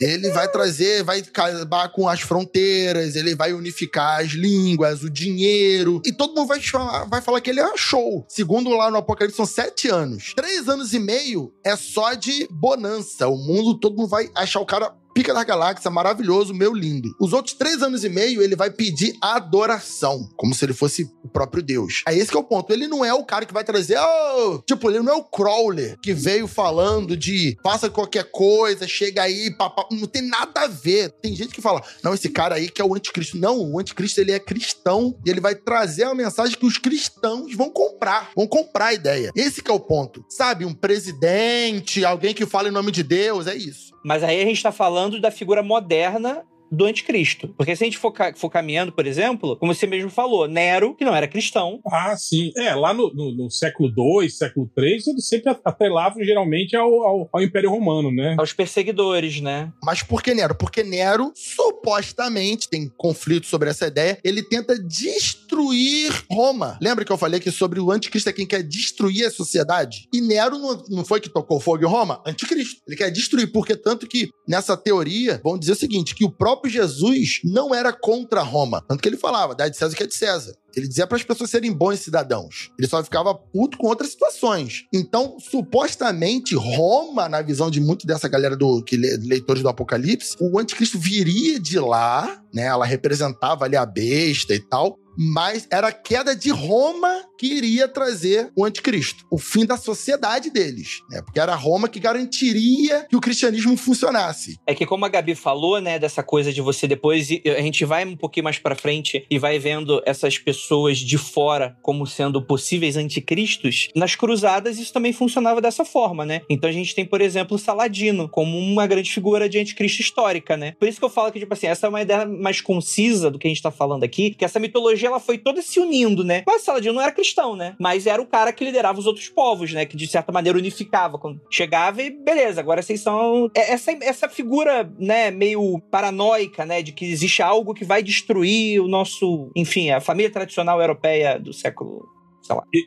[0.01, 6.01] Ele vai trazer, vai acabar com as fronteiras, ele vai unificar as línguas, o dinheiro.
[6.07, 8.25] E todo mundo vai falar, vai falar que ele é show.
[8.29, 10.33] Segundo lá no Apocalipse, são sete anos.
[10.35, 13.29] Três anos e meio é só de bonança.
[13.29, 17.15] O mundo, todo mundo vai achar o cara Pica da Galáxia, maravilhoso, meu lindo.
[17.21, 21.29] Os outros três anos e meio, ele vai pedir adoração, como se ele fosse o
[21.29, 22.03] próprio Deus.
[22.07, 22.73] Aí esse é o ponto.
[22.73, 24.59] Ele não é o cara que vai trazer, oh!
[24.67, 29.51] tipo, ele não é o Crawler que veio falando de faça qualquer coisa, chega aí,
[29.51, 29.87] papá.
[29.91, 31.11] Não tem nada a ver.
[31.21, 33.37] Tem gente que fala, não, esse cara aí que é o anticristo.
[33.37, 37.55] Não, o anticristo ele é cristão e ele vai trazer a mensagem que os cristãos
[37.55, 39.33] vão comprar, vão comprar a ideia.
[39.35, 40.25] Esse que é o ponto.
[40.29, 43.90] Sabe, um presidente, alguém que fala em nome de Deus, é isso.
[44.03, 47.49] Mas aí a gente tá falando da figura moderna do anticristo.
[47.49, 51.05] Porque se a gente for, for, caminhando, por exemplo, como você mesmo falou, Nero, que
[51.05, 51.81] não era cristão.
[51.87, 52.53] Ah, sim.
[52.57, 57.29] É, lá no, no, no século II, século III, eles sempre atrelavam geralmente ao, ao,
[57.33, 58.37] ao, Império Romano, né?
[58.39, 59.73] Aos perseguidores, né?
[59.83, 60.55] Mas por que Nero?
[60.55, 66.79] Porque Nero, supostamente, tem conflito sobre essa ideia, ele tenta destruir Roma.
[66.81, 70.09] Lembra que eu falei que sobre o anticristo é quem quer destruir a sociedade?
[70.13, 72.23] E Nero não, não foi que tocou fogo em Roma?
[72.27, 72.81] Anticristo.
[72.87, 76.60] Ele quer destruir, porque tanto que nessa teoria, vão dizer o seguinte, que o próprio
[76.61, 78.85] próprio Jesus não era contra Roma.
[78.87, 80.55] Tanto que ele falava, dá de César que é de César.
[80.77, 82.71] Ele dizia para as pessoas serem bons cidadãos.
[82.79, 84.85] Ele só ficava puto com outras situações.
[84.93, 90.59] Então, supostamente, Roma, na visão de muito dessa galera do que leitores do Apocalipse, o
[90.59, 92.67] anticristo viria de lá, né?
[92.67, 97.89] Ela representava ali a besta e tal, mas era a queda de Roma que iria
[97.89, 101.23] trazer o anticristo, o fim da sociedade deles, né?
[101.23, 104.59] Porque era Roma que garantiria que o cristianismo funcionasse.
[104.67, 108.05] É que como a Gabi falou, né, dessa coisa de você depois a gente vai
[108.05, 112.99] um pouquinho mais para frente e vai vendo essas pessoas de fora como sendo possíveis
[112.99, 116.43] anticristos, nas cruzadas isso também funcionava dessa forma, né?
[116.51, 120.75] Então a gente tem, por exemplo, Saladino como uma grande figura de anticristo histórica, né?
[120.79, 123.39] Por isso que eu falo que tipo assim, essa é uma ideia mais concisa do
[123.39, 126.43] que a gente tá falando aqui, que essa mitologia ela foi toda se unindo, né?
[126.47, 127.77] Mas Saladino não era cristão, né?
[127.79, 129.87] Mas era o cara que liderava os outros povos, né?
[129.87, 131.19] Que de certa maneira unificava.
[131.19, 133.51] Quando chegava e beleza, agora vocês são.
[133.55, 136.83] É, essa, essa figura, né, meio paranoica, né?
[136.83, 139.51] De que existe algo que vai destruir o nosso.
[139.57, 142.09] Enfim, a família tradicional europeia do século.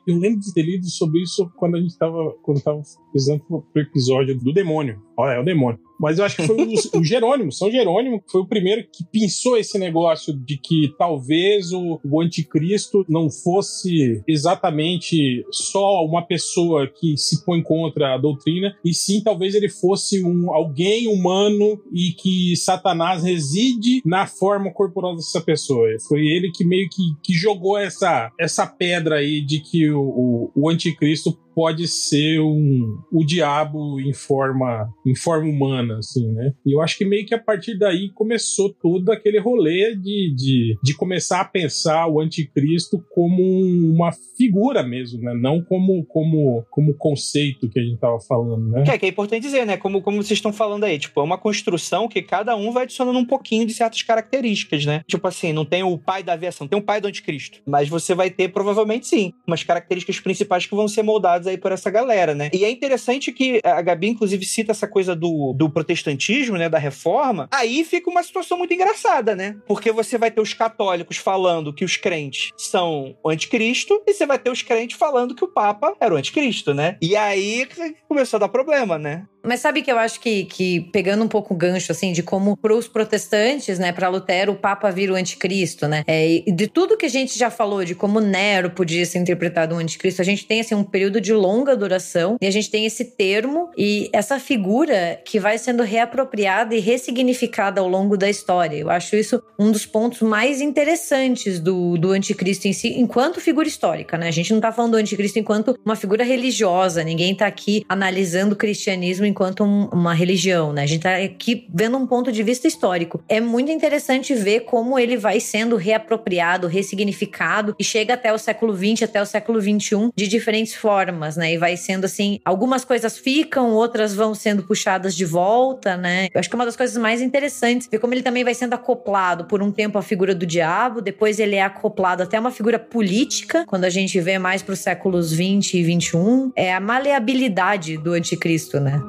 [0.06, 2.82] Eu lembro de ter lido sobre isso quando a gente estava quando tava
[3.14, 5.80] pesquisando pro episódio do demônio Olha, é o demônio.
[6.00, 9.06] Mas eu acho que foi o, o Jerônimo, São Jerônimo, que foi o primeiro que
[9.06, 16.88] pensou esse negócio de que talvez o, o anticristo não fosse exatamente só uma pessoa
[16.88, 22.12] que se põe contra a doutrina, e sim talvez ele fosse um alguém humano e
[22.12, 25.88] que Satanás reside na forma corporal dessa pessoa.
[26.08, 30.52] Foi ele que meio que, que jogou essa, essa pedra aí de que o, o,
[30.56, 36.54] o anticristo pode ser um, o diabo em forma, em forma humana, assim, né?
[36.66, 40.78] E eu acho que meio que a partir daí começou todo aquele rolê de, de,
[40.84, 45.34] de começar a pensar o anticristo como uma figura mesmo, né?
[45.34, 48.84] Não como, como, como conceito que a gente tava falando, né?
[48.84, 49.78] Que é, que é importante dizer, né?
[49.78, 53.20] Como, como vocês estão falando aí, tipo, é uma construção que cada um vai adicionando
[53.20, 55.04] um pouquinho de certas características, né?
[55.08, 57.60] Tipo assim, não tem o pai da aviação, tem o pai do anticristo.
[57.66, 61.72] Mas você vai ter, provavelmente sim, umas características principais que vão ser moldadas aí por
[61.72, 62.50] essa galera, né?
[62.54, 66.70] E é interessante que a Gabi, inclusive, cita essa coisa do, do protestantismo, né?
[66.70, 67.48] Da reforma.
[67.52, 69.56] Aí fica uma situação muito engraçada, né?
[69.68, 74.26] Porque você vai ter os católicos falando que os crentes são o anticristo e você
[74.26, 76.98] vai ter os crentes falando que o Papa era o anticristo, né?
[77.02, 77.68] E aí
[78.08, 79.26] começou a dar problema, né?
[79.46, 82.56] Mas sabe que eu acho que, que pegando um pouco o gancho, assim, de como
[82.56, 86.04] para os protestantes, né, para Lutero, o Papa vira o anticristo, né?
[86.08, 89.76] É, e de tudo que a gente já falou, de como Nero podia ser interpretado
[89.76, 92.86] um anticristo, a gente tem, assim, um período de longa duração e a gente tem
[92.86, 98.78] esse termo e essa figura que vai sendo reapropriada e ressignificada ao longo da história.
[98.78, 103.68] Eu acho isso um dos pontos mais interessantes do, do anticristo em si, enquanto figura
[103.68, 104.28] histórica, né?
[104.28, 108.54] A gente não tá falando do anticristo enquanto uma figura religiosa, ninguém tá aqui analisando
[108.54, 110.84] o cristianismo enquanto um, uma religião, né?
[110.84, 113.24] A gente tá aqui vendo um ponto de vista histórico.
[113.28, 118.76] É muito interessante ver como ele vai sendo reapropriado, ressignificado e chega até o século
[118.76, 121.54] XX, até o século XXI de diferentes formas, né?
[121.54, 126.28] E vai sendo assim, algumas coisas ficam, outras vão sendo puxadas de volta, né?
[126.34, 128.74] Eu acho que é uma das coisas mais interessantes ver como ele também vai sendo
[128.74, 132.80] acoplado por um tempo à figura do diabo, depois ele é acoplado até uma figura
[132.80, 137.98] política, quando a gente vê mais para os séculos 20 e 21, é a maleabilidade
[137.98, 139.02] do anticristo, né?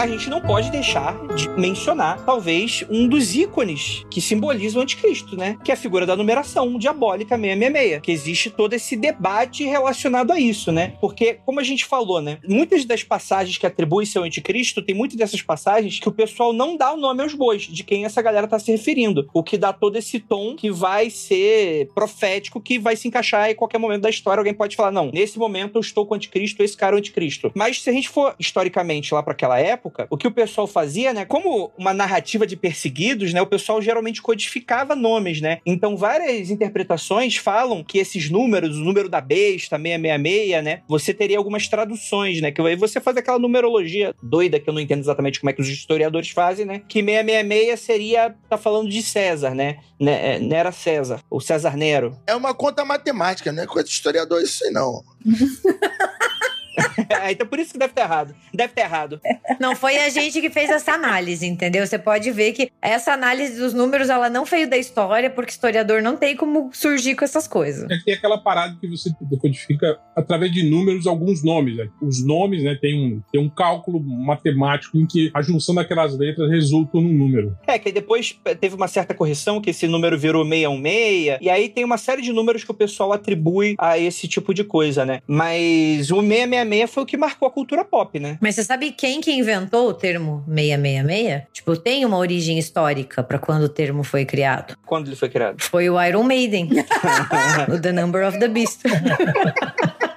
[0.00, 1.14] A gente não pode deixar
[1.56, 5.56] mencionar, talvez, um dos ícones que simboliza o anticristo, né?
[5.64, 8.02] Que é a figura da numeração diabólica 666.
[8.02, 10.94] Que existe todo esse debate relacionado a isso, né?
[11.00, 12.38] Porque, como a gente falou, né?
[12.46, 16.76] Muitas das passagens que atribuem-se ao anticristo, tem muitas dessas passagens que o pessoal não
[16.76, 19.28] dá o nome aos bois, de quem essa galera tá se referindo.
[19.32, 23.54] O que dá todo esse tom que vai ser profético, que vai se encaixar em
[23.54, 24.40] qualquer momento da história.
[24.40, 26.98] Alguém pode falar, não, nesse momento eu estou com o anticristo, esse cara é o
[26.98, 27.50] anticristo.
[27.54, 31.12] Mas se a gente for historicamente lá para aquela época, o que o pessoal fazia,
[31.12, 31.24] né?
[31.30, 33.40] Como uma narrativa de perseguidos, né?
[33.40, 35.58] O pessoal geralmente codificava nomes, né?
[35.64, 40.82] Então, várias interpretações falam que esses números, o número da besta, 666, né?
[40.88, 42.50] Você teria algumas traduções, né?
[42.50, 45.62] Que aí você faz aquela numerologia doida que eu não entendo exatamente como é que
[45.62, 46.82] os historiadores fazem, né?
[46.88, 49.78] Que 666 seria, tá falando de César, né?
[50.00, 50.40] né?
[50.40, 52.18] Nera César, ou César Nero.
[52.26, 55.04] É uma conta matemática, não é coisa de historiador isso aí, não.
[57.30, 58.34] então por isso que deve ter errado.
[58.52, 59.20] Deve ter errado.
[59.58, 61.86] Não foi a gente que fez essa análise, entendeu?
[61.86, 66.02] Você pode ver que essa análise dos números, ela não veio da história, porque historiador
[66.02, 67.90] não tem como surgir com essas coisas.
[67.90, 71.76] É que tem aquela parada que você decodifica através de números alguns nomes.
[71.76, 71.88] Né?
[72.00, 76.50] Os nomes, né, tem um, tem um cálculo matemático em que a junção daquelas letras
[76.50, 77.56] resulta num número.
[77.66, 81.84] É, que depois teve uma certa correção, que esse número virou 616, e aí tem
[81.84, 85.20] uma série de números que o pessoal atribui a esse tipo de coisa, né?
[85.26, 86.22] Mas o
[86.64, 88.38] 666 foi o que marcou a cultura pop, né?
[88.40, 91.42] Mas você sabe quem que inventou o termo 666?
[91.52, 94.76] Tipo, tem uma origem histórica para quando o termo foi criado.
[94.86, 95.60] Quando ele foi criado?
[95.62, 96.68] Foi o Iron Maiden.
[97.72, 98.82] o The Number of the Beast.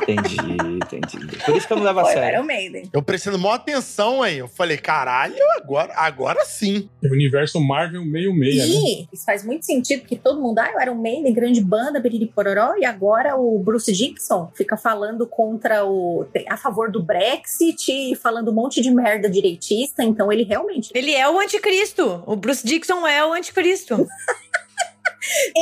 [0.00, 1.36] Entendi, entendi.
[1.44, 2.38] Por isso que eu não levo a sério.
[2.38, 2.90] Iron Maiden.
[2.92, 4.38] Eu prestando maior atenção aí.
[4.38, 6.88] Eu falei, caralho, agora, agora sim.
[7.02, 8.72] O universo Marvel meio meia, né?
[8.72, 12.02] E isso faz muito sentido, porque todo mundo, ah, eu era um Maiden, grande banda,
[12.34, 16.26] pororó, e agora o Bruce Dixon fica falando contra o.
[16.48, 20.90] a favor do Brexit e falando um monte de merda direitista, então ele realmente.
[20.94, 22.22] Ele é o anticristo.
[22.26, 24.06] O Bruce Dixon é o anticristo.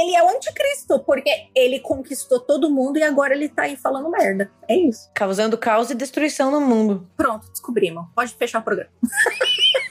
[0.00, 4.10] Ele é o anticristo, porque ele conquistou todo mundo e agora ele tá aí falando
[4.10, 4.50] merda.
[4.66, 5.10] É isso.
[5.14, 7.06] Causando caos e destruição no mundo.
[7.16, 8.06] Pronto, descobrimos.
[8.14, 8.90] Pode fechar o programa.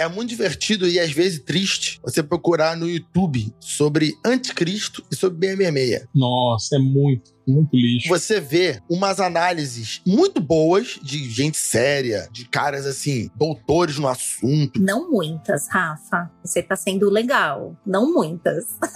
[0.00, 5.46] É muito divertido e às vezes triste você procurar no YouTube sobre anticristo e sobre
[5.48, 6.06] 666.
[6.14, 8.08] Nossa, é muito, muito lixo.
[8.08, 14.80] Você vê umas análises muito boas de gente séria, de caras assim, doutores no assunto.
[14.80, 16.30] Não muitas, Rafa.
[16.42, 17.76] Você tá sendo legal.
[17.84, 18.64] Não muitas.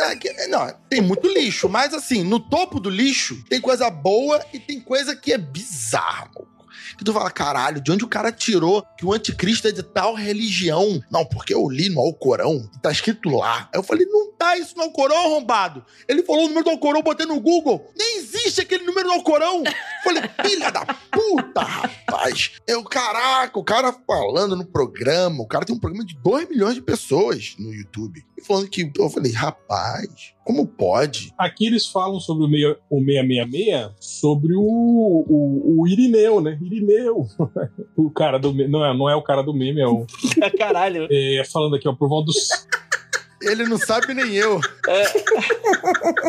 [0.00, 4.42] É, que- não, tem muito lixo, mas assim, no topo do lixo tem coisa boa
[4.52, 6.57] e tem coisa que é bizarra, maluco.
[6.96, 10.14] Que tu fala, caralho, de onde o cara tirou que o anticristo é de tal
[10.14, 11.00] religião?
[11.10, 13.68] Não, porque eu li no Alcorão e tá escrito lá.
[13.72, 15.84] Aí eu falei, não tá isso no Alcorão, arrombado.
[16.06, 17.92] Ele falou o número do Alcorão, eu botei no Google.
[17.96, 19.62] Nem existe aquele número no Alcorão.
[19.64, 19.72] Eu
[20.04, 22.52] falei, filha da puta, rapaz.
[22.66, 26.74] Eu, caraca, o cara falando no programa, o cara tem um programa de 2 milhões
[26.74, 28.24] de pessoas no YouTube.
[28.36, 31.30] E falando que, eu falei, rapaz, como pode?
[31.36, 36.58] Aqui eles falam sobre o, meia, o 666, sobre o, o, o Irineu, né?
[36.62, 37.26] Irineu.
[37.94, 38.70] o cara do meme.
[38.70, 40.06] Não é, não é o cara do meme, é o.
[40.56, 41.06] Caralho.
[41.10, 42.32] É, falando aqui, ó, por volta do,
[43.42, 44.60] Ele não sabe nem eu.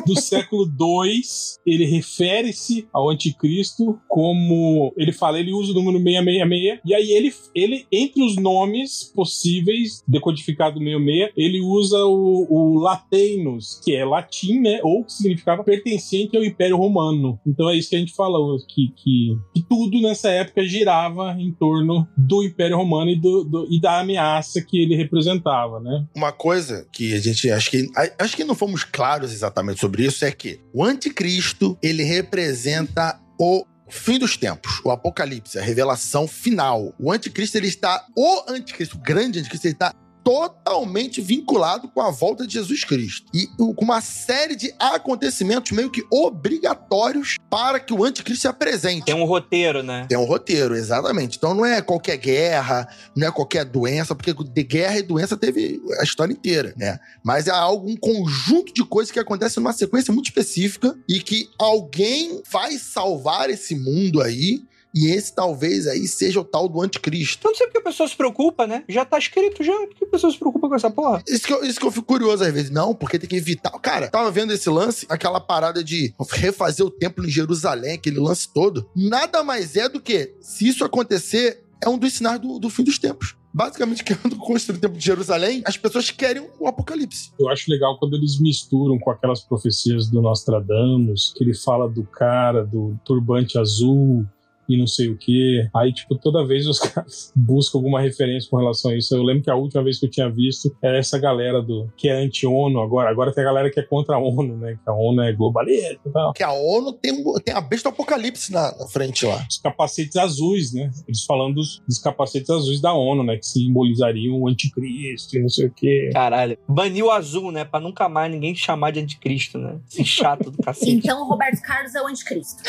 [0.05, 1.21] do século II,
[1.65, 4.93] ele refere-se ao anticristo como.
[4.97, 10.03] Ele fala, ele usa o número 666, e aí ele, ele entre os nomes possíveis,
[10.07, 14.79] decodificado 66, ele usa o, o latinus, que é latim, né?
[14.83, 17.39] Ou que significava pertencente ao Império Romano.
[17.45, 21.51] Então é isso que a gente falou, que, que, que tudo nessa época girava em
[21.53, 26.05] torno do Império Romano e, do, do- e da ameaça que ele representava, né?
[26.15, 30.23] Uma coisa que a gente acho que acho que não fomos claros exatamente sobre isso
[30.25, 36.93] é que o anticristo ele representa o fim dos tempos, o apocalipse, a revelação final.
[36.99, 39.93] O anticristo ele está o anticristo, o grande anticristo ele está
[40.23, 45.89] totalmente vinculado com a volta de Jesus Cristo e com uma série de acontecimentos meio
[45.89, 49.05] que obrigatórios para que o anticristo se apresente.
[49.05, 50.05] Tem um roteiro, né?
[50.07, 51.37] Tem um roteiro, exatamente.
[51.37, 55.81] Então não é qualquer guerra, não é qualquer doença, porque de guerra e doença teve
[55.99, 56.99] a história inteira, né?
[57.23, 61.49] Mas é algo, um conjunto de coisas que acontece numa sequência muito específica e que
[61.57, 64.63] alguém vai salvar esse mundo aí.
[64.93, 67.37] E esse talvez aí seja o tal do anticristo.
[67.39, 68.83] Então não sei porque a pessoa se preocupa, né?
[68.89, 69.73] Já tá escrito já.
[69.73, 71.23] Por que a pessoa se preocupa com essa porra?
[71.27, 72.71] Isso que, eu, isso que eu fico curioso às vezes.
[72.71, 73.71] Não, porque tem que evitar.
[73.79, 78.51] Cara, tava vendo esse lance, aquela parada de refazer o templo em Jerusalém, aquele lance
[78.51, 78.89] todo.
[78.95, 82.83] Nada mais é do que, se isso acontecer, é um dos sinais do, do fim
[82.83, 83.35] dos tempos.
[83.53, 87.31] Basicamente, querendo construir o templo de Jerusalém, as pessoas querem o apocalipse.
[87.39, 92.03] Eu acho legal quando eles misturam com aquelas profecias do Nostradamus, que ele fala do
[92.03, 94.25] cara do turbante azul
[94.69, 95.67] e não sei o que.
[95.75, 99.15] Aí, tipo, toda vez os caras buscam alguma referência com relação a isso.
[99.15, 102.07] Eu lembro que a última vez que eu tinha visto era essa galera do que
[102.07, 103.09] é anti-ONU agora.
[103.09, 104.77] Agora tem a galera que é contra a ONU, né?
[104.83, 106.31] Que a ONU é globalista e tal.
[106.31, 109.45] Porque a ONU tem, um- tem a besta do apocalipse na, na frente lá.
[109.49, 110.91] Os capacetes azuis, né?
[111.07, 113.37] Eles falando dos, dos capacetes azuis da ONU, né?
[113.37, 116.09] Que simbolizariam o anticristo e não sei o que.
[116.13, 116.57] Caralho.
[116.67, 117.65] Baniu o azul, né?
[117.65, 119.77] Pra nunca mais ninguém te chamar de anticristo, né?
[119.89, 120.91] Esse chato do cacete.
[120.91, 122.61] Então, o Roberto Carlos é o anticristo.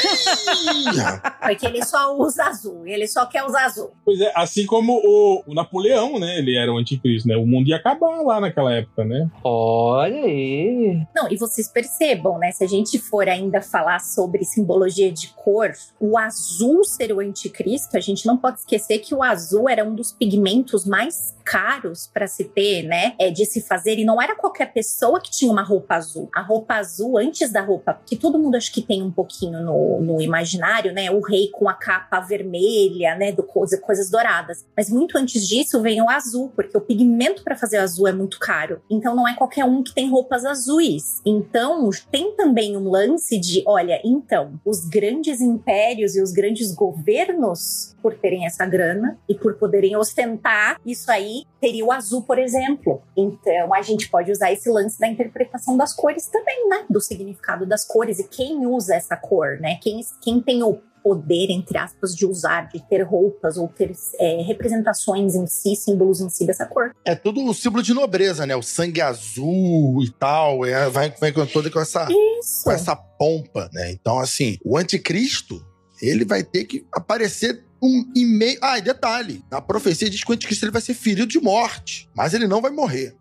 [1.40, 2.86] Porque ele só usa azul.
[2.86, 3.90] Ele só quer usar azul.
[4.04, 6.38] Pois é, assim como o, o Napoleão, né?
[6.38, 7.36] Ele era o anticristo, né?
[7.36, 9.28] O mundo ia acabar lá naquela época, né?
[9.42, 11.02] Olha aí.
[11.14, 12.52] Não, e vocês percebam, né?
[12.52, 17.96] Se a gente for ainda falar sobre simbologia de cor, o azul ser o anticristo,
[17.96, 22.26] a gente não pode esquecer que o azul era um dos pigmentos mais caros para
[22.26, 23.14] se ter, né?
[23.18, 26.28] É, de se fazer, e não era qualquer pessoa que tinha uma roupa azul.
[26.34, 30.00] A roupa azul, antes da roupa, porque todo mundo acho que tem um pouquinho no,
[30.00, 31.10] no imaginário, né?
[31.10, 33.32] O rei com a capa vermelha, né?
[33.32, 34.64] Do coisa, coisas douradas.
[34.76, 38.38] Mas muito antes disso vem o azul, porque o pigmento para fazer azul é muito
[38.38, 38.82] caro.
[38.90, 41.20] Então não é qualquer um que tem roupas azuis.
[41.24, 47.96] Então tem também um lance de, olha, então, os grandes impérios e os grandes governos,
[48.02, 53.02] por terem essa grana e por poderem ostentar isso aí, teria o azul, por exemplo.
[53.16, 56.84] Então a gente pode usar esse lance da interpretação das cores também, né?
[56.88, 59.78] Do significado das cores e quem usa essa cor, né?
[59.80, 64.42] Quem, quem tem o poder, entre aspas, de usar, de ter roupas ou ter é,
[64.42, 66.94] representações em si, símbolos em si dessa cor.
[67.04, 68.54] É tudo um símbolo de nobreza, né?
[68.56, 70.64] O sangue azul e tal.
[70.64, 72.64] É, vai, vai com toda com essa, Isso.
[72.64, 73.90] com essa pompa, né?
[73.92, 75.64] Então, assim, o anticristo,
[76.00, 78.58] ele vai ter que aparecer um e-mail.
[78.62, 82.08] Ah, e detalhe: a profecia diz que o anticristo ele vai ser ferido de morte,
[82.14, 83.16] mas ele não vai morrer.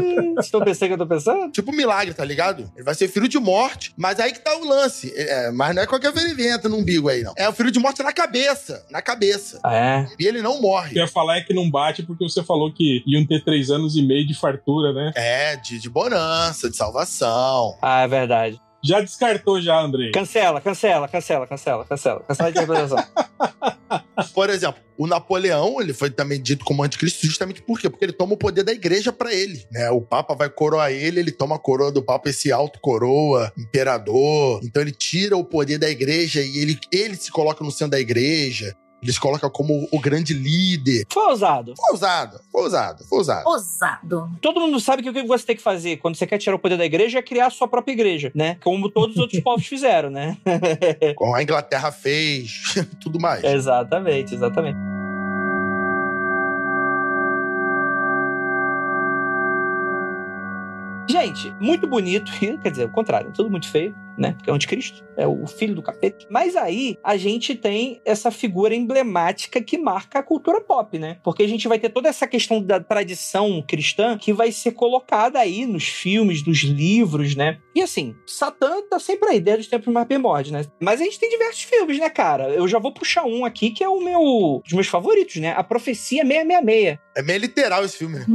[0.34, 1.50] Vocês estão pensando que eu tô pensando?
[1.50, 2.70] Tipo um milagre, tá ligado?
[2.74, 5.12] Ele vai ser filho de morte, mas aí que tá o lance.
[5.16, 7.32] É, mas não é qualquer ferivento no umbigo aí, não.
[7.36, 8.84] É o filho de morte na cabeça.
[8.90, 9.60] Na cabeça.
[9.64, 10.06] Ah, é.
[10.18, 10.96] E ele não O que morre.
[10.98, 13.96] eu ia falar é que não bate porque você falou que iam ter três anos
[13.96, 15.12] e meio de fartura, né?
[15.14, 17.76] É, de, de bonança, de salvação.
[17.82, 18.60] Ah, é verdade.
[18.82, 20.10] Já descartou já, Andrei.
[20.12, 22.20] Cancela, cancela, cancela, cancela, cancela.
[22.20, 22.98] Cancela a interpretação.
[24.34, 27.88] Por exemplo, o Napoleão, ele foi também dito como anticristo justamente por quê?
[27.88, 29.90] Porque ele toma o poder da igreja pra ele, né?
[29.90, 34.60] O Papa vai coroar ele, ele toma a coroa do Papa, esse alto coroa, imperador.
[34.62, 38.00] Então ele tira o poder da igreja e ele, ele se coloca no centro da
[38.00, 38.76] igreja.
[39.00, 41.06] Ele se coloca como o grande líder.
[41.08, 41.74] Foi ousado.
[41.76, 43.48] Foi ousado, foi ousado, foi ousado.
[43.48, 44.30] Ousado.
[44.40, 46.58] Todo mundo sabe que o que você tem que fazer quando você quer tirar o
[46.58, 48.56] poder da igreja é criar a sua própria igreja, né?
[48.62, 50.36] Como todos os outros povos fizeram, né?
[51.14, 53.44] Como a Inglaterra fez, tudo mais.
[53.44, 54.78] exatamente, exatamente.
[61.08, 64.32] Gente, muito bonito, e, quer dizer, o contrário, tudo muito feio, né?
[64.32, 66.26] Porque é o anticristo, é o filho do capeta.
[66.30, 71.18] Mas aí a gente tem essa figura emblemática que marca a cultura pop, né?
[71.22, 75.38] Porque a gente vai ter toda essa questão da tradição cristã que vai ser colocada
[75.38, 77.58] aí nos filmes, nos livros, né?
[77.74, 80.64] E assim, Satã tá sempre aí, desde os tempos mais primórdios, né?
[80.80, 82.48] Mas a gente tem diversos filmes, né, cara?
[82.50, 85.52] Eu já vou puxar um aqui que é o meu, dos meus favoritos, né?
[85.56, 86.98] A Profecia 666.
[87.16, 88.18] É meio literal esse filme?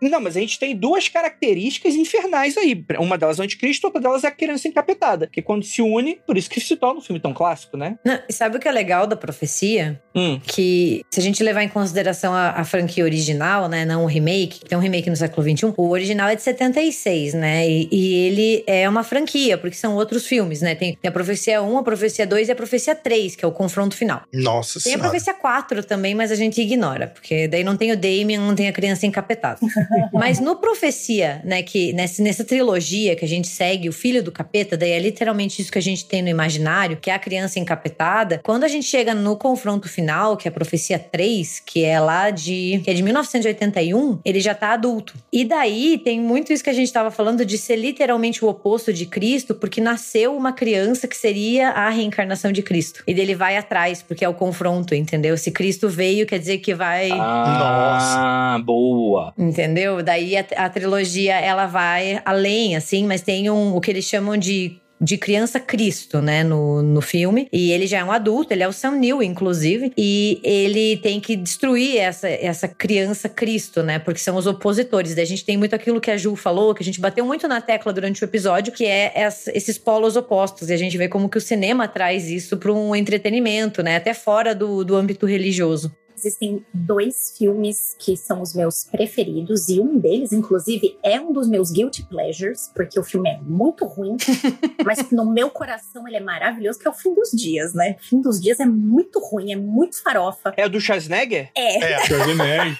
[0.00, 2.84] Não, mas a gente tem duas características infernais aí.
[2.98, 5.28] Uma delas é o anticristo, outra delas é a criança encapetada.
[5.30, 7.96] Que quando se une, por isso que se torna um filme tão clássico, né?
[8.04, 10.00] Não, e sabe o que é legal da profecia?
[10.14, 10.40] Hum.
[10.44, 13.84] Que se a gente levar em consideração a, a franquia original, né?
[13.84, 17.68] Não o remake, tem um remake no século XXI, o original é de 76, né?
[17.68, 20.74] E, e ele é uma franquia, porque são outros filmes, né?
[20.74, 23.52] Tem, tem a profecia 1, a profecia 2 e a profecia 3, que é o
[23.52, 24.22] confronto final.
[24.32, 25.10] Nossa Tem a senhora.
[25.10, 28.68] profecia 4 também, mas a gente ignora, porque daí não tem o Damien, não tem
[28.68, 29.60] a criança encapetada.
[30.12, 34.32] mas no profecia, né, que nessa, nessa trilogia que a gente segue o filho do
[34.40, 37.58] capeta, daí é literalmente isso que a gente tem no imaginário, que é a criança
[37.58, 38.40] encapetada.
[38.42, 42.30] Quando a gente chega no confronto final, que é a profecia 3, que é lá
[42.30, 45.14] de que é de 1981, ele já tá adulto.
[45.30, 48.92] E daí tem muito isso que a gente tava falando de ser literalmente o oposto
[48.92, 53.02] de Cristo, porque nasceu uma criança que seria a reencarnação de Cristo.
[53.06, 55.36] E dele vai atrás, porque é o confronto, entendeu?
[55.36, 57.10] Se Cristo veio, quer dizer que vai.
[57.12, 59.34] Ah, boa.
[59.36, 60.02] Entendeu?
[60.02, 64.29] Daí a, a trilogia ela vai além, assim, mas tem um, o que eles chamam
[64.36, 67.48] de de criança Cristo, né, no, no filme.
[67.50, 69.92] E ele já é um adulto, ele é o Sam Neill, inclusive.
[69.96, 75.14] E ele tem que destruir essa, essa criança Cristo, né, porque são os opositores.
[75.14, 77.48] Daí a gente tem muito aquilo que a Ju falou, que a gente bateu muito
[77.48, 80.68] na tecla durante o episódio, que é essa- esses polos opostos.
[80.68, 84.12] E a gente vê como que o cinema traz isso para um entretenimento, né, até
[84.12, 85.90] fora do, do âmbito religioso.
[86.20, 91.48] Existem dois filmes que são os meus preferidos, e um deles, inclusive, é um dos
[91.48, 94.16] meus guilty pleasures, porque o filme é muito ruim,
[94.84, 97.96] mas no meu coração ele é maravilhoso, que é o Fim dos Dias, né?
[97.98, 100.52] O Fim dos Dias é muito ruim, é muito farofa.
[100.58, 101.50] É o do Schwarzenegger?
[101.56, 102.76] É, É, Schwarzenegger.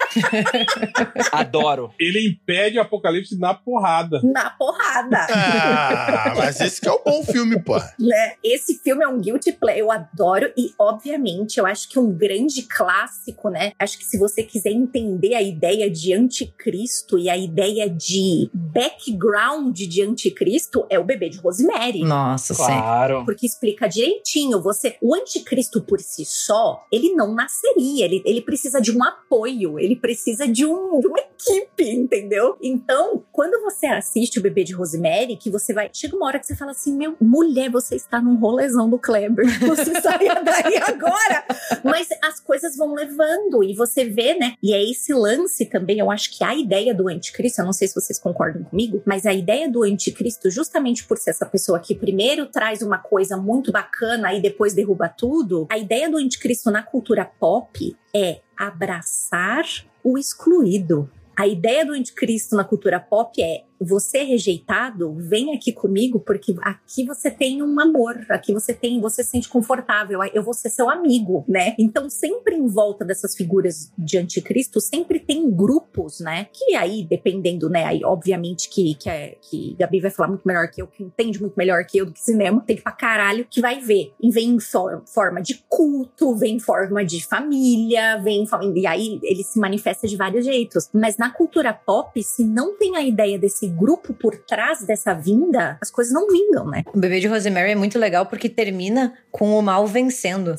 [1.33, 1.95] Adoro.
[1.99, 4.21] Ele impede o apocalipse na porrada.
[4.23, 5.27] na porrada.
[5.31, 7.79] Ah, mas esse que é o bom filme, pô.
[7.99, 8.35] né?
[8.45, 12.63] Esse filme é um guilty play, eu adoro e obviamente eu acho que um grande
[12.63, 13.73] clássico, né?
[13.79, 19.77] Acho que se você quiser entender a ideia de anticristo e a ideia de background
[19.77, 22.03] de anticristo é o bebê de Rosemary.
[22.03, 22.65] Nossa, sim.
[22.65, 23.25] Claro.
[23.25, 28.81] Porque explica direitinho, você, o anticristo por si só, ele não nasceria, ele, ele precisa
[28.81, 32.57] de um apoio, ele precisa de, um, de uma equipe, entendeu?
[32.61, 36.47] Então, quando você assiste o bebê de Rosemary, que você vai, chega uma hora que
[36.47, 41.45] você fala assim, meu, mulher, você está num rolezão do Kleber, você saia daí agora,
[41.85, 43.20] mas as coisas vão levando
[43.63, 44.55] e você vê, né?
[44.63, 47.89] E é esse lance também, eu acho que a ideia do anticristo, eu não sei
[47.89, 51.95] se vocês concordam comigo, mas a ideia do anticristo, justamente por ser essa pessoa que
[51.95, 56.83] primeiro traz uma coisa muito bacana e depois derruba tudo, a ideia do anticristo na
[56.83, 59.65] cultura pop é abraçar
[60.05, 61.11] o excluído.
[61.37, 66.55] A ideia do anticristo na cultura pop é você é rejeitado, vem aqui comigo, porque
[66.61, 70.69] aqui você tem um amor, aqui você tem, você se sente confortável, eu vou ser
[70.71, 71.75] seu amigo, né?
[71.79, 76.49] Então, sempre em volta dessas figuras de anticristo, sempre tem grupos, né?
[76.53, 77.85] Que aí, dependendo, né?
[77.85, 81.41] Aí, obviamente, que, que, é, que Gabi vai falar muito melhor que eu, que entende
[81.41, 84.13] muito melhor que eu do que cinema, tem pra caralho, que vai ver.
[84.21, 88.45] E vem em for- forma de culto, vem em forma de família, vem.
[88.75, 90.91] E aí ele se manifesta de vários jeitos.
[90.93, 95.79] Mas na cultura pop, se não tem a ideia desse grupo por trás dessa vinda,
[95.81, 96.83] as coisas não vingam, né?
[96.93, 100.55] O Bebê de Rosemary é muito legal porque termina com o mal vencendo.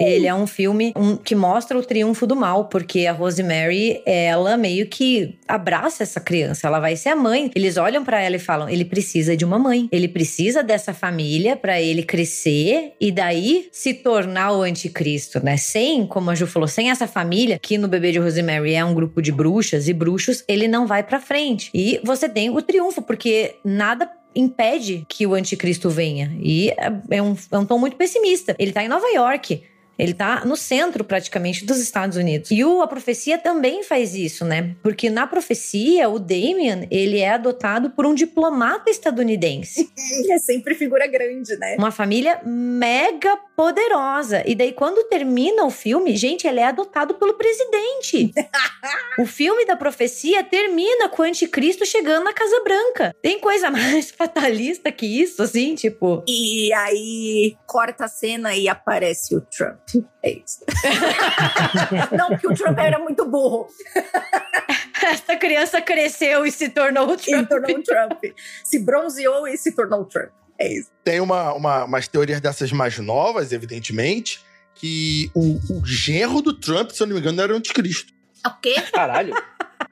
[0.00, 4.56] Ele é um filme um- que mostra o triunfo do mal, porque a Rosemary, ela
[4.56, 7.50] meio que abraça essa criança, ela vai ser a mãe.
[7.54, 11.56] Eles olham pra ela e falam: ele precisa de uma mãe, ele precisa dessa família
[11.56, 15.56] pra ele crescer e daí se tornar o anticristo, né?
[15.56, 18.94] Sem, como a Ju falou, sem essa família, que no Bebê de Rosemary é um
[18.94, 21.70] grupo de bruxas e bruxos, ele não vai pra frente.
[21.74, 26.32] E você tem o triunfo, porque nada impede que o anticristo venha.
[26.40, 28.54] E é- é um, é um tom muito pessimista.
[28.58, 29.62] Ele tá em Nova York.
[29.98, 32.50] Ele tá no centro, praticamente, dos Estados Unidos.
[32.50, 34.74] E o, a profecia também faz isso, né?
[34.82, 39.90] Porque na profecia, o Damien, ele é adotado por um diplomata estadunidense.
[40.32, 41.76] É sempre figura grande, né?
[41.78, 44.42] Uma família mega poderosa.
[44.46, 48.32] E daí, quando termina o filme, gente, ele é adotado pelo presidente.
[49.18, 53.14] o filme da profecia termina com o anticristo chegando na Casa Branca.
[53.22, 56.24] Tem coisa mais fatalista que isso, assim, tipo.
[56.26, 59.81] E aí corta a cena e aparece o Trump.
[60.22, 60.64] É isso.
[62.16, 63.68] Não, porque o Trump era muito burro.
[65.04, 67.48] Essa criança cresceu e se tornou o E Trump.
[67.48, 68.22] tornou um Trump.
[68.64, 70.30] Se bronzeou e se tornou um Trump.
[70.58, 70.90] É isso.
[71.02, 74.40] Tem uma, uma, umas teorias dessas mais novas, evidentemente,
[74.74, 78.12] que o, o genro do Trump, se eu não me engano, era o anticristo.
[78.46, 78.74] O quê?
[78.92, 79.34] Caralho.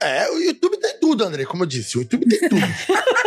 [0.03, 1.99] É, o YouTube tem tudo, André, como eu disse.
[1.99, 2.61] O YouTube tem tudo.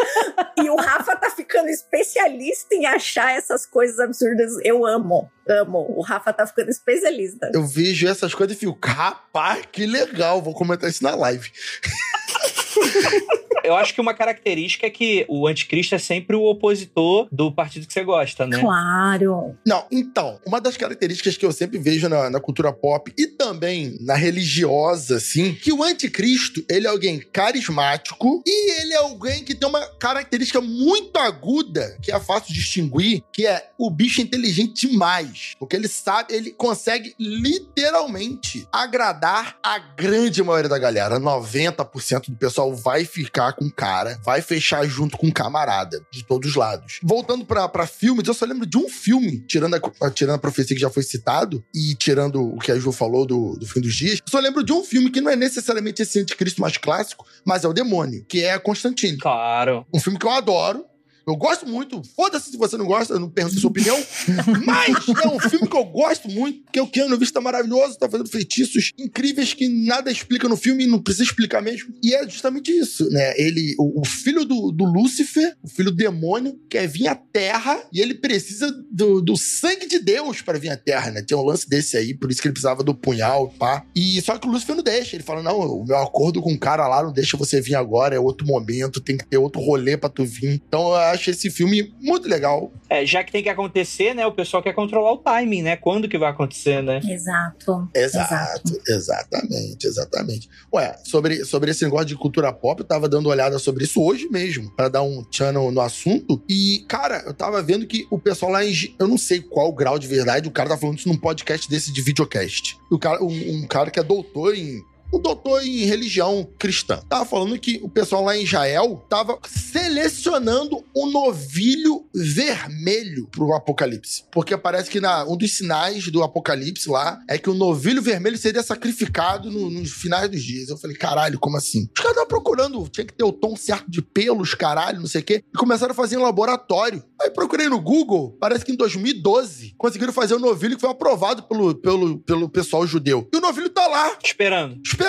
[0.55, 4.53] E o Rafa tá ficando especialista em achar essas coisas absurdas.
[4.63, 5.85] Eu amo, amo.
[5.89, 7.51] O Rafa tá ficando especialista.
[7.53, 11.51] Eu vejo essas coisas e fico, rapaz, que legal, vou comentar isso na live.
[13.63, 17.87] Eu acho que uma característica é que o anticristo é sempre o opositor do partido
[17.87, 18.59] que você gosta, né?
[18.59, 19.55] Claro.
[19.65, 23.97] Não, então, uma das características que eu sempre vejo na, na cultura pop e também
[24.01, 29.55] na religiosa, assim, que o anticristo, ele é alguém carismático e ele é alguém que
[29.55, 34.23] tem uma característica muito aguda, que é fácil de distinguir, que é o bicho é
[34.23, 35.53] inteligente demais.
[35.59, 41.19] Porque ele sabe, ele consegue literalmente agradar a grande maioria da galera.
[41.19, 46.25] 90% do pessoal vai ficar com o cara, vai fechar junto com o camarada, de
[46.25, 46.99] todos os lados.
[47.03, 50.75] Voltando pra, pra filmes, eu só lembro de um filme, tirando a, tirando a profecia
[50.75, 53.95] que já foi citado, e tirando o que a Ju falou do, do fim dos
[53.95, 57.25] dias, eu só lembro de um filme que não é necessariamente esse anticristo mais clássico,
[57.45, 59.17] mas é o demônio, que é Constantine.
[59.17, 59.85] Claro.
[59.93, 60.85] Um filme que eu adoro.
[61.25, 62.01] Eu gosto muito.
[62.15, 63.97] Foda-se se você não gosta, não pergunto a sua opinião.
[64.65, 68.09] Mas é um filme que eu gosto muito, porque o Keanu Reeves tá maravilhoso, tá
[68.09, 71.93] fazendo feitiços incríveis que nada explica no filme e não precisa explicar mesmo.
[72.03, 73.33] E é justamente isso, né?
[73.37, 77.81] Ele, o, o filho do, do Lúcifer, o filho do demônio, quer vir à Terra
[77.91, 81.21] e ele precisa do, do sangue de Deus para vir à Terra, né?
[81.21, 83.85] Tem um lance desse aí, por isso que ele precisava do punhal, pá.
[83.95, 85.15] E só que o Lúcifer não deixa.
[85.15, 88.15] Ele fala: não, o meu acordo com o cara lá não deixa você vir agora,
[88.15, 90.61] é outro momento, tem que ter outro rolê pra tu vir.
[90.67, 92.71] Então eu acho esse filme muito legal.
[92.89, 94.25] É, já que tem que acontecer, né?
[94.25, 95.75] O pessoal quer controlar o timing, né?
[95.75, 96.99] Quando que vai acontecer, né?
[97.07, 97.89] Exato.
[97.95, 100.49] Exato, exatamente, exatamente.
[100.73, 104.01] Ué, sobre, sobre esse negócio de cultura pop, eu tava dando uma olhada sobre isso
[104.01, 106.41] hoje mesmo, pra dar um channel no assunto.
[106.49, 108.73] E, cara, eu tava vendo que o pessoal lá em.
[108.99, 111.69] Eu não sei qual o grau de verdade, o cara tá falando isso num podcast
[111.69, 112.77] desse de videocast.
[112.91, 114.83] O cara, um, um cara que é doutor em.
[115.13, 116.99] O doutor em religião cristã.
[117.07, 124.23] Tava falando que o pessoal lá em Israel tava selecionando um novilho vermelho pro apocalipse.
[124.31, 128.37] Porque parece que na, um dos sinais do apocalipse lá é que o novilho vermelho
[128.37, 130.69] seria sacrificado no- nos finais dos dias.
[130.69, 131.83] Eu falei, caralho, como assim?
[131.95, 135.21] Os caras estavam procurando, tinha que ter o tom certo de pelos, caralho, não sei
[135.21, 135.43] o quê.
[135.53, 137.03] E começaram a fazer em laboratório.
[137.21, 141.43] Aí procurei no Google, parece que em 2012 conseguiram fazer o novilho que foi aprovado
[141.43, 143.27] pelo, pelo, pelo pessoal judeu.
[143.33, 144.81] E o novilho tá lá, Esperando.
[144.83, 145.02] esperando.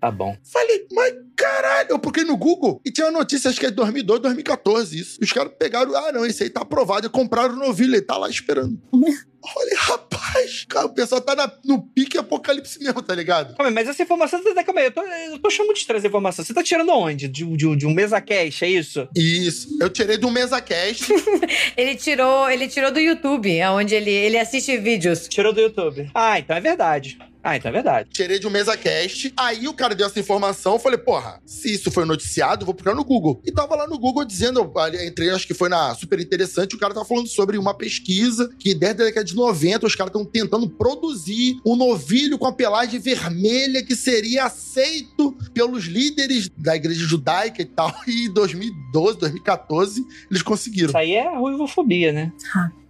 [0.00, 0.36] Tá bom.
[0.52, 3.76] Falei, mas caralho, eu procurei no Google e tinha uma notícia, acho que é de
[3.76, 5.18] 2012, 2014, isso.
[5.20, 8.02] E os caras pegaram, ah, não, esse aí tá aprovado, e compraram o novilho, ele
[8.02, 8.80] tá lá esperando.
[9.56, 13.54] Olha, rapaz, cara, o pessoal tá na- no pique apocalipse mesmo, tá ligado?
[13.54, 14.42] Calma aí, mas essa informação.
[14.42, 16.44] Calma aí, eu tô, eu tô chamando de trazer informação.
[16.44, 17.28] Você tá tirando onde?
[17.28, 19.06] De, de, de um mesa cash, é isso?
[19.14, 19.68] Isso.
[19.80, 21.12] Eu tirei do MesaCast.
[21.76, 25.28] Ele tirou, ele tirou do YouTube, onde ele, ele assiste vídeos.
[25.28, 26.10] Tirou do YouTube.
[26.14, 27.16] Ah, então é verdade.
[27.46, 28.10] Ah, então é verdade.
[28.10, 29.32] tirei de um MesaCast.
[29.36, 30.72] Aí o cara deu essa informação.
[30.72, 33.40] Eu falei, porra, se isso foi noticiado, eu vou procurar no Google.
[33.46, 34.68] E tava lá no Google dizendo,
[35.06, 38.74] entrei, acho que foi na super interessante, o cara tava falando sobre uma pesquisa que
[38.74, 42.98] desde a década de 90 os caras estão tentando produzir um novilho com a pelagem
[42.98, 47.94] vermelha que seria aceito pelos líderes da igreja judaica e tal.
[48.08, 50.88] E em 2012, 2014, eles conseguiram.
[50.88, 52.32] Isso aí é ruivofobia, né?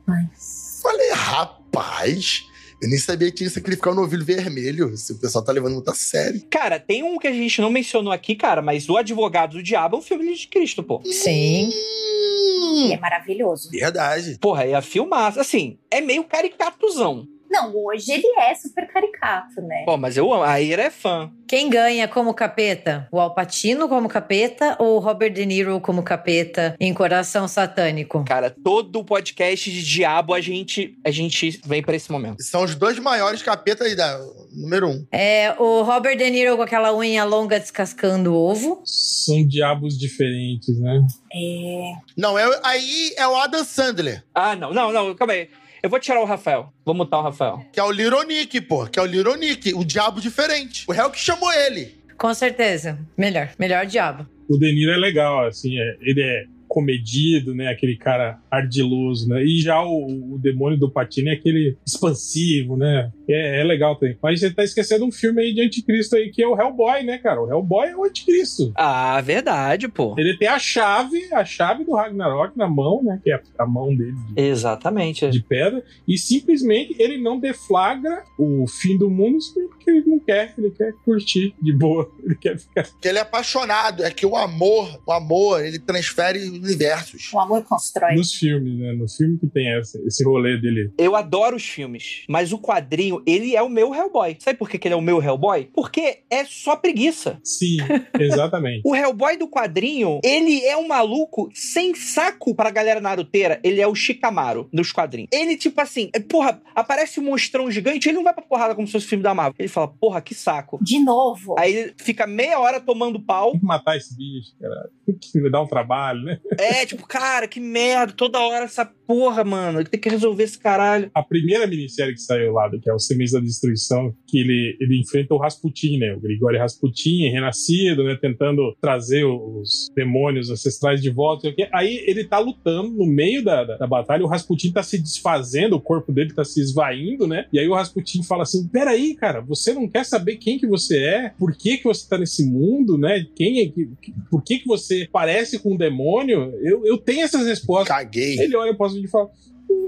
[0.07, 0.81] Mas...
[0.83, 2.47] Falei, rapaz.
[2.81, 4.97] Eu nem sabia que tinha que sacrificar o novilho vermelho.
[4.97, 6.43] Se o pessoal tá levando muito a sério.
[6.51, 9.97] Cara, tem um que a gente não mencionou aqui, cara, mas O Advogado do Diabo
[9.97, 11.01] é um filme de Cristo, pô.
[11.05, 11.71] Sim.
[11.73, 13.71] Hum, é maravilhoso.
[13.71, 14.39] verdade.
[14.41, 15.39] Porra, é a filmar.
[15.39, 17.27] Assim, é meio caricatuzão.
[17.51, 19.85] Não, hoje ele é super caricato, né?
[19.85, 20.43] Pô, mas eu amo.
[20.43, 21.31] A Ira é fã.
[21.49, 23.09] Quem ganha como capeta?
[23.13, 28.25] O Alpatino como capeta ou o Robert De Niro como capeta em Coração Satânico?
[28.25, 32.43] Cara, todo podcast de diabo a gente, a gente vem pra esse momento.
[32.43, 34.19] São os dois maiores capetas aí da
[34.53, 35.07] número um.
[35.13, 38.83] É o Robert De Niro com aquela unha longa descascando ovo.
[38.85, 41.07] São diabos diferentes, né?
[41.33, 41.93] É.
[42.17, 45.49] Não, é, aí é o Adam Sandler, Ah, não, não, não, calma aí.
[45.87, 46.73] Eu vou tirar o Rafael.
[46.85, 47.61] Vou mutar o Rafael.
[47.73, 48.87] que é o Little Nick, pô.
[48.87, 50.85] Que é o Little Nick, o diabo diferente.
[50.89, 51.95] O réu que chamou ele.
[52.19, 52.99] Com certeza.
[53.17, 53.51] Melhor.
[53.57, 54.27] Melhor diabo.
[54.49, 57.69] O De Niro é legal, assim, é- ele é comedido, né?
[57.69, 59.45] Aquele cara ardiloso, né?
[59.45, 63.13] E já o, o demônio do Patino é aquele expansivo, né?
[63.29, 64.17] É, é legal também.
[64.23, 67.19] Mas você tá esquecendo um filme aí de anticristo aí, que é o Hellboy, né,
[67.19, 67.43] cara?
[67.43, 68.73] O Hellboy é o anticristo.
[68.75, 70.15] Ah, verdade, pô.
[70.19, 73.21] Ele tem a chave, a chave do Ragnarok na mão, né?
[73.23, 75.29] Que é a mão dele de, Exatamente.
[75.31, 75.83] de pedra.
[76.07, 80.55] E simplesmente ele não deflagra o fim do mundo porque ele não quer.
[80.57, 82.11] Ele quer curtir de boa.
[82.27, 84.03] Ele quer ficar Que ele é apaixonado.
[84.03, 87.31] É que o amor, o amor, ele transfere universos.
[87.33, 88.15] O amor constrói.
[88.15, 88.93] nos filmes, né?
[88.93, 90.91] No filme que tem essa, esse rolê dele.
[90.99, 94.37] Eu adoro os filmes, mas o quadrinho, ele é o meu Hellboy.
[94.41, 95.71] Sabe por que que ele é o meu Hellboy?
[95.75, 97.39] Porque é só preguiça.
[97.43, 97.79] Sim,
[98.19, 98.83] exatamente.
[98.87, 103.61] O Hellboy do quadrinho, ele é um maluco sem saco pra galera naruteira.
[103.63, 105.29] Ele é o Shikamaru dos quadrinhos.
[105.33, 108.87] Ele, tipo assim, é, porra, aparece um monstrão gigante, ele não vai pra porrada como
[108.87, 109.57] se fosse filme da Marvel.
[109.59, 110.79] Ele fala, porra, que saco.
[110.83, 111.57] De novo.
[111.59, 113.53] Aí ele fica meia hora tomando pau.
[113.53, 114.91] Tem que matar esse bicho, cara.
[115.05, 116.39] Tem que me dar um trabalho, né?
[116.59, 118.13] É, tipo, cara, que merda.
[118.13, 119.81] Toda hora essa porra, mano.
[119.81, 121.11] Ele tem que resolver esse caralho.
[121.15, 125.01] A primeira minissérie que saiu lá, que é o Sementes da Destruição, que ele, ele
[125.01, 126.15] enfrenta o Rasputin, né?
[126.15, 128.17] O Grigori Rasputin, renascido, né?
[128.21, 131.55] Tentando trazer os demônios ancestrais de volta.
[131.73, 135.77] Aí ele tá lutando no meio da, da, da batalha, o Rasputin tá se desfazendo,
[135.77, 137.47] o corpo dele tá se esvaindo, né?
[137.53, 140.99] E aí o Rasputin fala assim: peraí, cara, você não quer saber quem que você
[140.99, 141.33] é?
[141.39, 143.27] Por que que você tá nesse mundo, né?
[143.35, 143.89] Quem é que.
[144.31, 146.53] Por que que você parece com um demônio?
[146.63, 147.89] Eu, eu tenho essas respostas.
[147.89, 148.39] Caguei.
[148.39, 149.31] Ele olha pro Rasputin fala: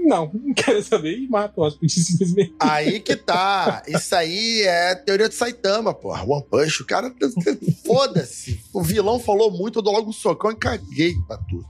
[0.05, 1.17] Não, não quero saber.
[1.17, 2.55] E mata o Rasputin simplesmente.
[2.59, 3.83] Aí que tá.
[3.87, 6.23] Isso aí é teoria de Saitama, porra.
[6.25, 6.81] One Punch.
[6.81, 7.13] O cara.
[7.85, 8.61] Foda-se.
[8.73, 11.65] O vilão falou muito, eu dou logo um socão e caguei pra tudo.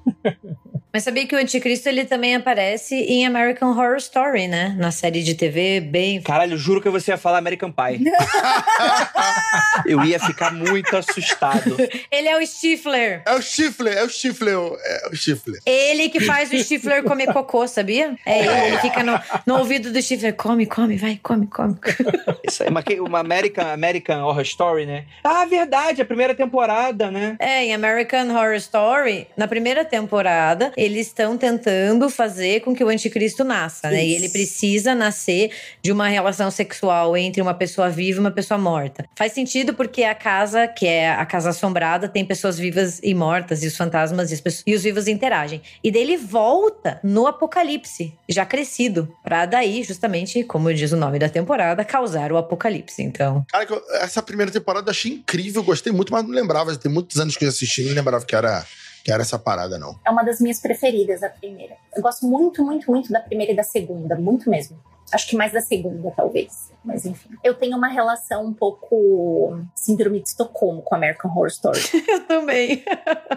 [0.92, 4.76] Mas sabia que o anticristo ele também aparece em American Horror Story, né?
[4.80, 6.20] Na série de TV, bem.
[6.20, 8.10] Caralho, juro que você ia falar American Pie.
[9.86, 11.78] eu ia ficar muito assustado.
[12.12, 13.22] Ele é o Stifler.
[13.28, 15.60] É o Chifler, é o Chifler, é o Chifler.
[15.64, 18.18] Ele que faz o Stifler comer cocô, sabia?
[18.26, 20.34] É ele, ele fica no, no ouvido do Stifler.
[20.34, 21.76] Come, come, vai, come, come.
[22.44, 25.06] Isso aí, uma, uma American, American Horror Story, né?
[25.24, 27.36] Ah, verdade, a primeira temporada, né?
[27.38, 32.88] É, em American Horror Story, na primeira temporada, eles estão tentando fazer com que o
[32.90, 34.06] anticristo nasça, né?
[34.06, 35.52] E ele precisa nascer
[35.82, 39.06] de uma relação sexual entre uma pessoa viva e uma pessoa morta.
[39.16, 43.64] Faz sentido porque a casa, que é a casa assombrada, tem pessoas vivas e mortas,
[43.64, 45.62] e os fantasmas e, as pessoas- e os vivos interagem.
[45.84, 51.20] E daí ele volta no apocalipse, já crescido, pra daí, justamente, como diz o nome
[51.20, 53.02] da temporada, causar o apocalipse.
[53.02, 53.68] Então, Cara,
[54.02, 56.76] essa primeira temporada eu achei incrível, gostei muito, mas não lembrava.
[56.76, 58.66] Tem muitos anos que eu assisti, não lembrava que era,
[59.04, 60.00] que era essa parada, não.
[60.06, 61.76] É uma das minhas preferidas, a primeira.
[61.96, 64.16] Eu gosto muito, muito, muito da primeira e da segunda.
[64.16, 64.78] Muito mesmo.
[65.12, 66.70] Acho que mais da segunda, talvez.
[66.84, 67.30] Mas enfim.
[67.44, 71.80] Eu tenho uma relação um pouco síndrome de Estocolmo com American Horror Story.
[72.08, 72.84] eu também.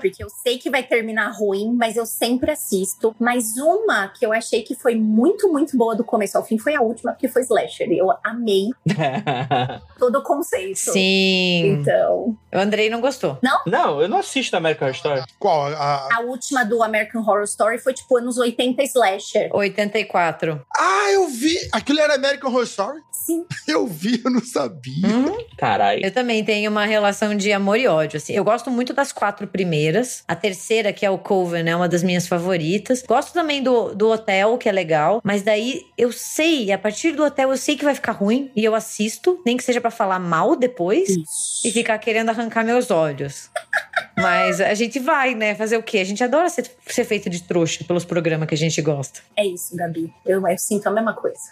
[0.00, 3.14] porque eu sei que vai terminar ruim, mas eu sempre assisto.
[3.18, 6.74] Mas uma que eu achei que foi muito, muito boa do começo ao fim foi
[6.76, 7.90] a última, que foi Slasher.
[7.90, 8.68] Eu amei
[9.98, 10.76] todo o conceito.
[10.78, 11.78] Sim.
[11.80, 13.38] Então, O Andrei não gostou.
[13.66, 15.22] não, eu não assisto American Horror Story.
[15.38, 15.66] Qual?
[15.66, 19.50] A- a última do American Horror Story foi tipo anos 80 Slasher.
[19.52, 20.64] 84.
[20.76, 21.56] Ah, eu vi!
[21.72, 23.00] Aquilo era American Horror Story?
[23.10, 23.44] Sim.
[23.68, 25.06] Eu vi, eu não sabia.
[25.06, 25.38] Uhum.
[25.56, 26.04] Caralho.
[26.04, 28.16] Eu também tenho uma relação de amor e ódio.
[28.16, 28.32] Assim.
[28.32, 30.24] Eu gosto muito das quatro primeiras.
[30.26, 33.02] A terceira, que é o Coven, é uma das minhas favoritas.
[33.06, 35.20] Gosto também do, do Hotel, que é legal.
[35.22, 38.50] Mas daí eu sei, a partir do Hotel, eu sei que vai ficar ruim.
[38.56, 41.08] E eu assisto, nem que seja pra falar mal depois.
[41.08, 41.66] Isso.
[41.66, 43.48] E ficar querendo arrancar meus olhos.
[44.16, 45.54] Mas a gente vai, né?
[45.54, 45.98] Fazer o quê?
[45.98, 49.20] A gente adora ser, ser feito de trouxa pelos programas que a gente gosta.
[49.36, 50.12] É isso, Gabi.
[50.26, 51.51] Eu, eu sinto a mesma coisa.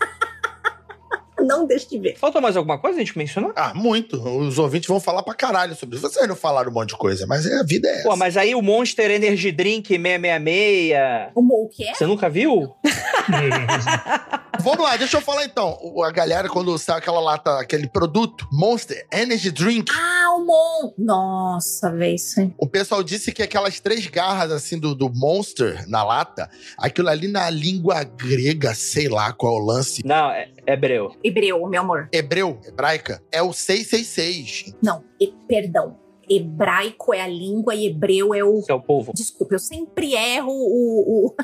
[1.45, 2.17] Não deixe de ver.
[2.17, 3.51] Faltou mais alguma coisa a gente mencionou?
[3.55, 4.17] Ah, muito.
[4.37, 6.07] Os ouvintes vão falar pra caralho sobre isso.
[6.09, 8.09] Vocês não falaram um monte de coisa, mas a vida é essa.
[8.09, 11.31] Pô, mas aí o Monster Energy Drink 666.
[11.35, 11.93] O que é?
[11.93, 12.73] Você nunca viu?
[14.61, 15.77] Vamos lá, deixa eu falar então.
[16.05, 20.93] A galera, quando sai aquela lata, aquele produto, Monster Energy Drink, Ah, o Mon.
[20.97, 22.53] Nossa, velho, isso aí.
[22.57, 27.27] o pessoal disse que aquelas três garras, assim, do, do Monster na lata, aquilo ali
[27.27, 31.11] na língua grega, sei lá qual é o lance, Não, é hebreu.
[31.23, 32.09] Hebreu, meu amor.
[32.11, 34.75] hebreu, hebraica, é o 666.
[34.81, 35.99] Não, e, perdão.
[36.29, 38.63] Hebraico é a língua e hebreu é o.
[38.67, 39.11] É o povo.
[39.13, 41.27] Desculpa, eu sempre erro o.
[41.27, 41.35] o...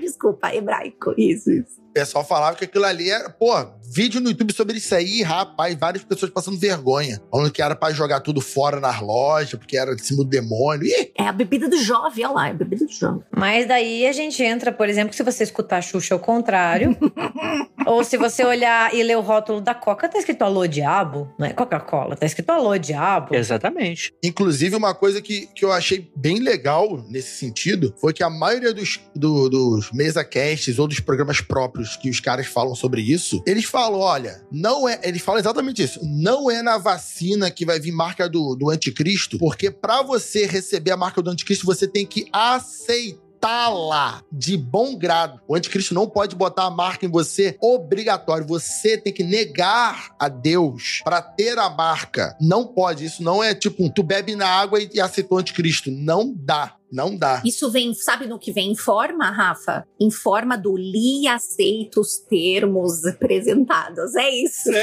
[0.00, 1.14] Desculpa, hebraico.
[1.16, 1.78] Isso, isso.
[1.88, 3.52] O pessoal falava que aquilo ali era, pô,
[3.92, 7.20] vídeo no YouTube sobre isso aí, rapaz, várias pessoas passando vergonha.
[7.30, 10.86] Falando que era pra jogar tudo fora nas lojas, porque era de cima do demônio.
[10.86, 13.22] Ih, É a bebida do jovem, olha lá, é a bebida do jovem.
[13.36, 16.96] Mas daí a gente entra, por exemplo, se você escutar a Xuxa ao contrário,
[17.86, 21.46] ou se você olhar e ler o rótulo da Coca, tá escrito Alô Diabo, não
[21.46, 23.34] é Coca-Cola, tá escrito Alô Diabo.
[23.34, 24.12] Exatamente.
[24.22, 28.72] Inclusive, uma coisa que, que eu achei bem legal nesse sentido foi que a maioria
[28.74, 29.48] dos, do-
[29.78, 34.00] dos mesa casts ou dos programas próprios que os caras falam sobre isso, eles falam:
[34.00, 35.00] olha, não é.
[35.04, 36.00] Eles falam exatamente isso.
[36.02, 40.90] Não é na vacina que vai vir marca do, do anticristo, porque pra você receber
[40.90, 45.40] a marca do anticristo, você tem que aceitá-la de bom grado.
[45.46, 48.46] O anticristo não pode botar a marca em você obrigatório.
[48.46, 52.36] Você tem que negar a Deus pra ter a marca.
[52.40, 53.04] Não pode.
[53.04, 55.90] Isso não é tipo, tu bebe na água e aceitou o anticristo.
[55.90, 56.77] Não dá.
[56.90, 57.42] Não dá.
[57.44, 59.86] Isso vem, sabe no que vem em forma, Rafa?
[60.00, 64.14] Em forma do li aceita os termos apresentados.
[64.16, 64.70] É isso.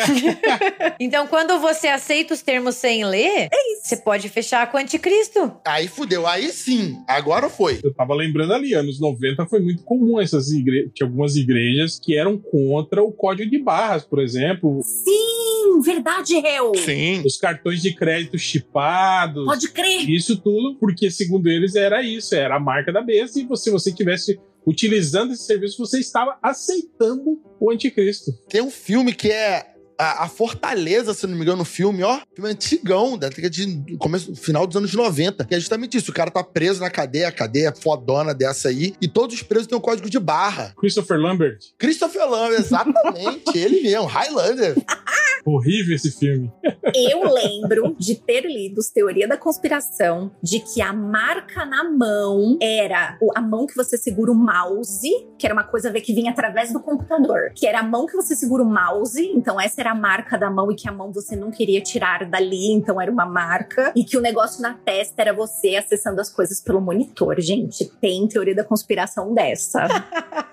[0.99, 3.49] Então, quando você aceita os termos sem ler,
[3.83, 5.51] você pode fechar com o anticristo.
[5.65, 6.25] Aí fudeu.
[6.25, 6.95] Aí sim.
[7.07, 7.79] Agora foi.
[7.83, 12.17] Eu tava lembrando ali, anos 90 foi muito comum essas igrejas, tinha algumas igrejas que
[12.17, 16.71] eram contra o código de barras, por exemplo, Sim, verdade, réu.
[16.75, 17.21] Sim.
[17.25, 19.45] os cartões de crédito chipados.
[19.45, 20.09] Pode crer.
[20.09, 23.89] Isso tudo porque, segundo eles, era isso, era a marca da besta, e se você
[23.89, 28.31] estivesse utilizando esse serviço, você estava aceitando o anticristo.
[28.49, 32.19] Tem um filme que é a, a Fortaleza, se não me engano, no filme, ó.
[32.33, 35.45] Filme antigão, da década de começo, final dos anos 90.
[35.45, 36.11] Que é justamente isso.
[36.11, 38.93] O cara tá preso na cadeia, a cadeia fodona dessa aí.
[39.01, 40.73] E todos os presos têm um código de barra.
[40.77, 43.43] Christopher Lambert, Christopher Lambert, exatamente.
[43.57, 44.75] ele mesmo, Highlander.
[45.45, 46.51] horrível esse filme.
[46.93, 52.57] Eu lembro de ter lido os Teoria da Conspiração de que a marca na mão
[52.61, 56.13] era a mão que você segura o mouse, que era uma coisa a ver que
[56.13, 57.51] vinha através do computador.
[57.55, 60.49] Que era a mão que você segura o mouse, então essa era a marca da
[60.49, 63.91] mão e que a mão você não queria tirar dali, então era uma marca.
[63.95, 67.39] E que o negócio na testa era você acessando as coisas pelo monitor.
[67.39, 69.87] Gente, tem Teoria da Conspiração dessa.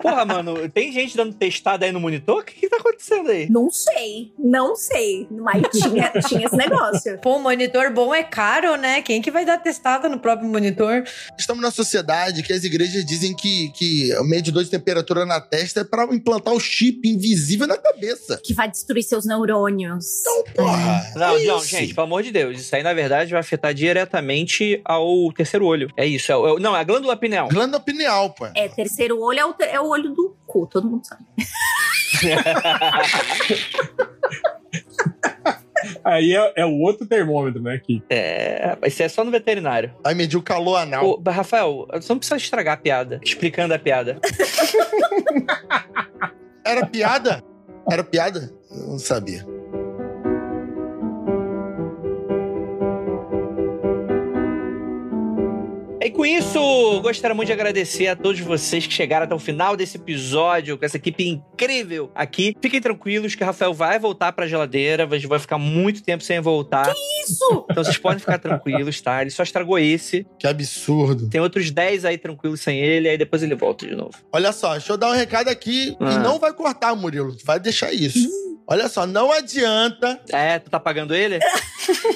[0.01, 2.41] Porra, mano, tem gente dando testada aí no monitor?
[2.41, 3.49] O que, que tá acontecendo aí?
[3.49, 7.17] não sei, não sei, mas tinha, tinha esse negócio.
[7.21, 9.01] Pô, monitor bom é caro, né?
[9.01, 11.03] Quem que vai dar testada no próprio monitor?
[11.37, 15.81] Estamos na sociedade que as igrejas dizem que, que o medidor de temperatura na testa
[15.81, 18.39] é pra implantar o chip invisível na cabeça.
[18.43, 20.05] Que vai destruir seus neurônios.
[20.55, 21.03] Porra.
[21.15, 21.67] Não, é não, isso.
[21.67, 22.59] gente, pelo amor de Deus.
[22.59, 25.89] Isso aí, na verdade, vai afetar diretamente ao terceiro olho.
[25.97, 26.31] É isso.
[26.31, 27.47] É, é, não, é a glândula pineal.
[27.47, 28.45] Glândula pineal, pô.
[28.55, 31.23] É, terceiro olho é o, é o olho do cu, todo mundo sabe.
[36.03, 37.79] Aí é, é o outro termômetro, né?
[37.83, 39.93] Que É, isso é só no veterinário.
[40.03, 41.05] Vai medir o calor anal.
[41.05, 44.19] Ô, Rafael, você não precisa estragar a piada, explicando a piada.
[46.65, 47.43] Era piada?
[47.89, 48.51] Era piada?
[48.71, 49.45] Eu não sabia.
[56.13, 56.59] Com isso,
[57.01, 60.85] gostaria muito de agradecer a todos vocês que chegaram até o final desse episódio, com
[60.85, 62.55] essa equipe incrível aqui.
[62.61, 66.23] Fiquem tranquilos que o Rafael vai voltar pra geladeira, a gente vai ficar muito tempo
[66.23, 66.91] sem voltar.
[67.25, 67.65] Isso!
[67.69, 69.21] Então vocês podem ficar tranquilos, tá?
[69.21, 70.25] Ele só estragou esse.
[70.39, 71.29] Que absurdo.
[71.29, 74.11] Tem outros 10 aí tranquilos sem ele, aí depois ele volta de novo.
[74.31, 76.13] Olha só, deixa eu dar um recado aqui Ah.
[76.13, 77.35] e não vai cortar, Murilo.
[77.43, 78.27] Vai deixar isso.
[78.65, 80.19] Olha só, não adianta.
[80.29, 81.39] É, tu tá pagando ele?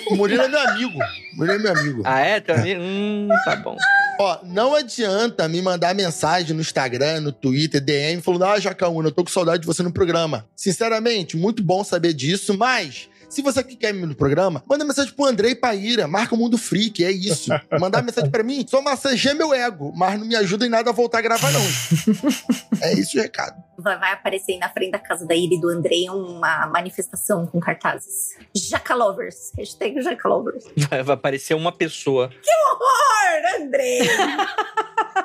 [0.09, 0.97] O Murilo é meu amigo.
[1.33, 2.01] O Murilo é meu amigo.
[2.05, 2.39] Ah, é?
[2.39, 2.81] Teu amigo?
[2.81, 3.75] Hum, tá bom.
[4.19, 9.11] Ó, não adianta me mandar mensagem no Instagram, no Twitter, DM, falando: Ah, Jacaúna, eu
[9.11, 10.47] tô com saudade de você no programa.
[10.55, 13.09] Sinceramente, muito bom saber disso, mas.
[13.29, 16.57] Se você que quer me no programa, manda mensagem pro Andrei Paíra, marca o Mundo
[16.57, 17.51] Freak, é isso.
[17.79, 20.93] Mandar mensagem pra mim, só massageia meu ego, mas não me ajuda em nada a
[20.93, 21.61] voltar a gravar, não.
[22.81, 23.61] é isso o recado.
[23.77, 27.45] Vai, vai aparecer aí na frente da casa da Ira e do Andrei uma manifestação
[27.45, 28.37] com cartazes.
[28.55, 29.51] Jacalovers.
[29.57, 30.63] Hashtag Jacalovers.
[30.89, 32.31] Vai, vai aparecer uma pessoa.
[32.69, 33.99] Horror, Andrei!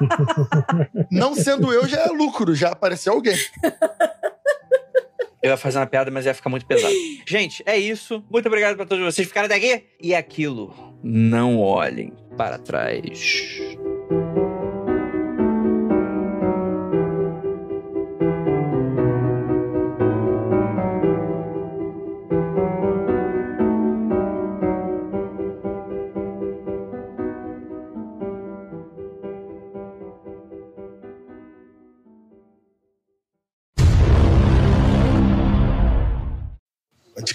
[1.10, 3.36] Não sendo eu, já é lucro, já apareceu alguém.
[5.42, 6.94] Eu ia fazer uma piada, mas ia ficar muito pesado.
[7.26, 8.24] Gente, é isso.
[8.30, 9.84] Muito obrigado pra todos vocês ficarem daqui.
[10.00, 10.72] E é aquilo,
[11.02, 13.76] não olhem para trás.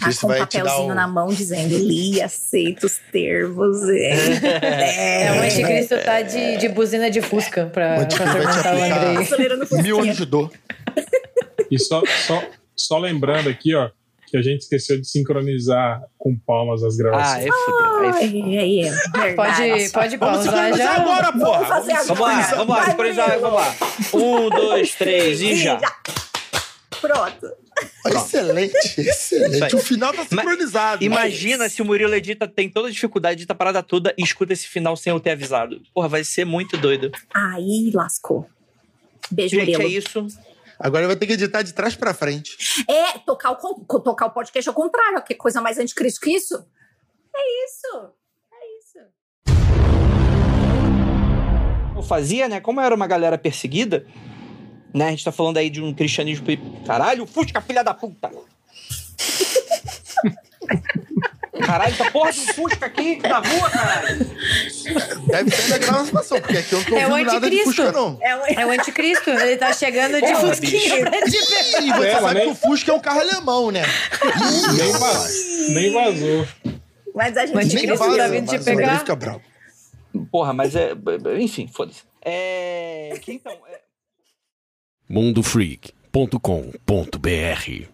[0.07, 3.77] Tá Isso com um papelzinho um- na mão dizendo li, aceito os termos.
[3.89, 8.83] É, É, o anticristo tá de, de buzina de fusca pra, pra o.
[8.83, 9.17] Andrei.
[9.17, 10.01] Mil fusquinha.
[10.03, 10.51] anos de dor.
[11.69, 12.41] E só, só,
[12.73, 13.89] só lembrando aqui, ó,
[14.27, 17.45] que a gente esqueceu de sincronizar com palmas as Ah, gravações.
[17.45, 18.13] é fudeu.
[18.13, 19.35] Aí ai, é verdade.
[19.35, 20.95] Pode, pode Vamos sincronizar já.
[21.01, 21.59] agora, porra!
[21.63, 22.05] Vamos fazer agora.
[22.15, 23.75] Vamos lá, vamos lá, sincronizar, vamos lá.
[24.13, 25.77] Um, dois, três e já.
[27.01, 27.47] Pronto.
[28.05, 29.75] Excelente, excelente.
[29.75, 31.03] O final tá Mas sincronizado.
[31.03, 34.53] Imagina se o Murilo edita, tem toda a dificuldade, edita a parada toda e escuta
[34.53, 35.81] esse final sem eu ter avisado.
[35.93, 37.11] Porra, vai ser muito doido.
[37.33, 38.49] Aí lascou.
[39.29, 39.83] Beijo, Gente, Murilo.
[39.83, 40.27] é isso.
[40.79, 42.55] Agora vai ter que editar de trás pra frente.
[42.87, 43.55] É, tocar o,
[43.99, 45.23] tocar o podcast ao contrário.
[45.23, 46.55] Que coisa mais anticristo que isso?
[47.35, 48.11] É isso.
[48.53, 48.99] É isso.
[51.95, 52.59] Eu fazia, né?
[52.59, 54.05] Como eu era uma galera perseguida,
[54.97, 55.07] né?
[55.07, 56.45] A gente tá falando aí de um cristianismo.
[56.85, 58.29] Caralho, Fusca, filha da puta!
[61.65, 64.17] Caralho, essa porra de um Fusca aqui na rua, caralho!
[65.27, 67.83] Deve ser da gravação, porque aqui eu não tô É o ouvindo nada de anticristo.
[67.83, 68.17] Fusca, não.
[68.21, 71.81] É, o- É o anticristo, ele tá chegando de Porra, fusquinha pra te pegar.
[71.81, 73.81] E você É, sabe que o Fusca é um carro alemão, né?
[74.77, 75.27] Nem, va-
[75.69, 76.47] nem vazou.
[77.15, 78.99] Mas a gente Nem Anticristo tá vindo te o pegar?
[78.99, 79.41] fica bravo.
[80.31, 80.91] Porra, mas é.
[81.39, 82.01] Enfim, foda-se.
[82.23, 83.17] É.
[83.21, 83.53] que Então.
[85.09, 87.87] Mundofreak.com.br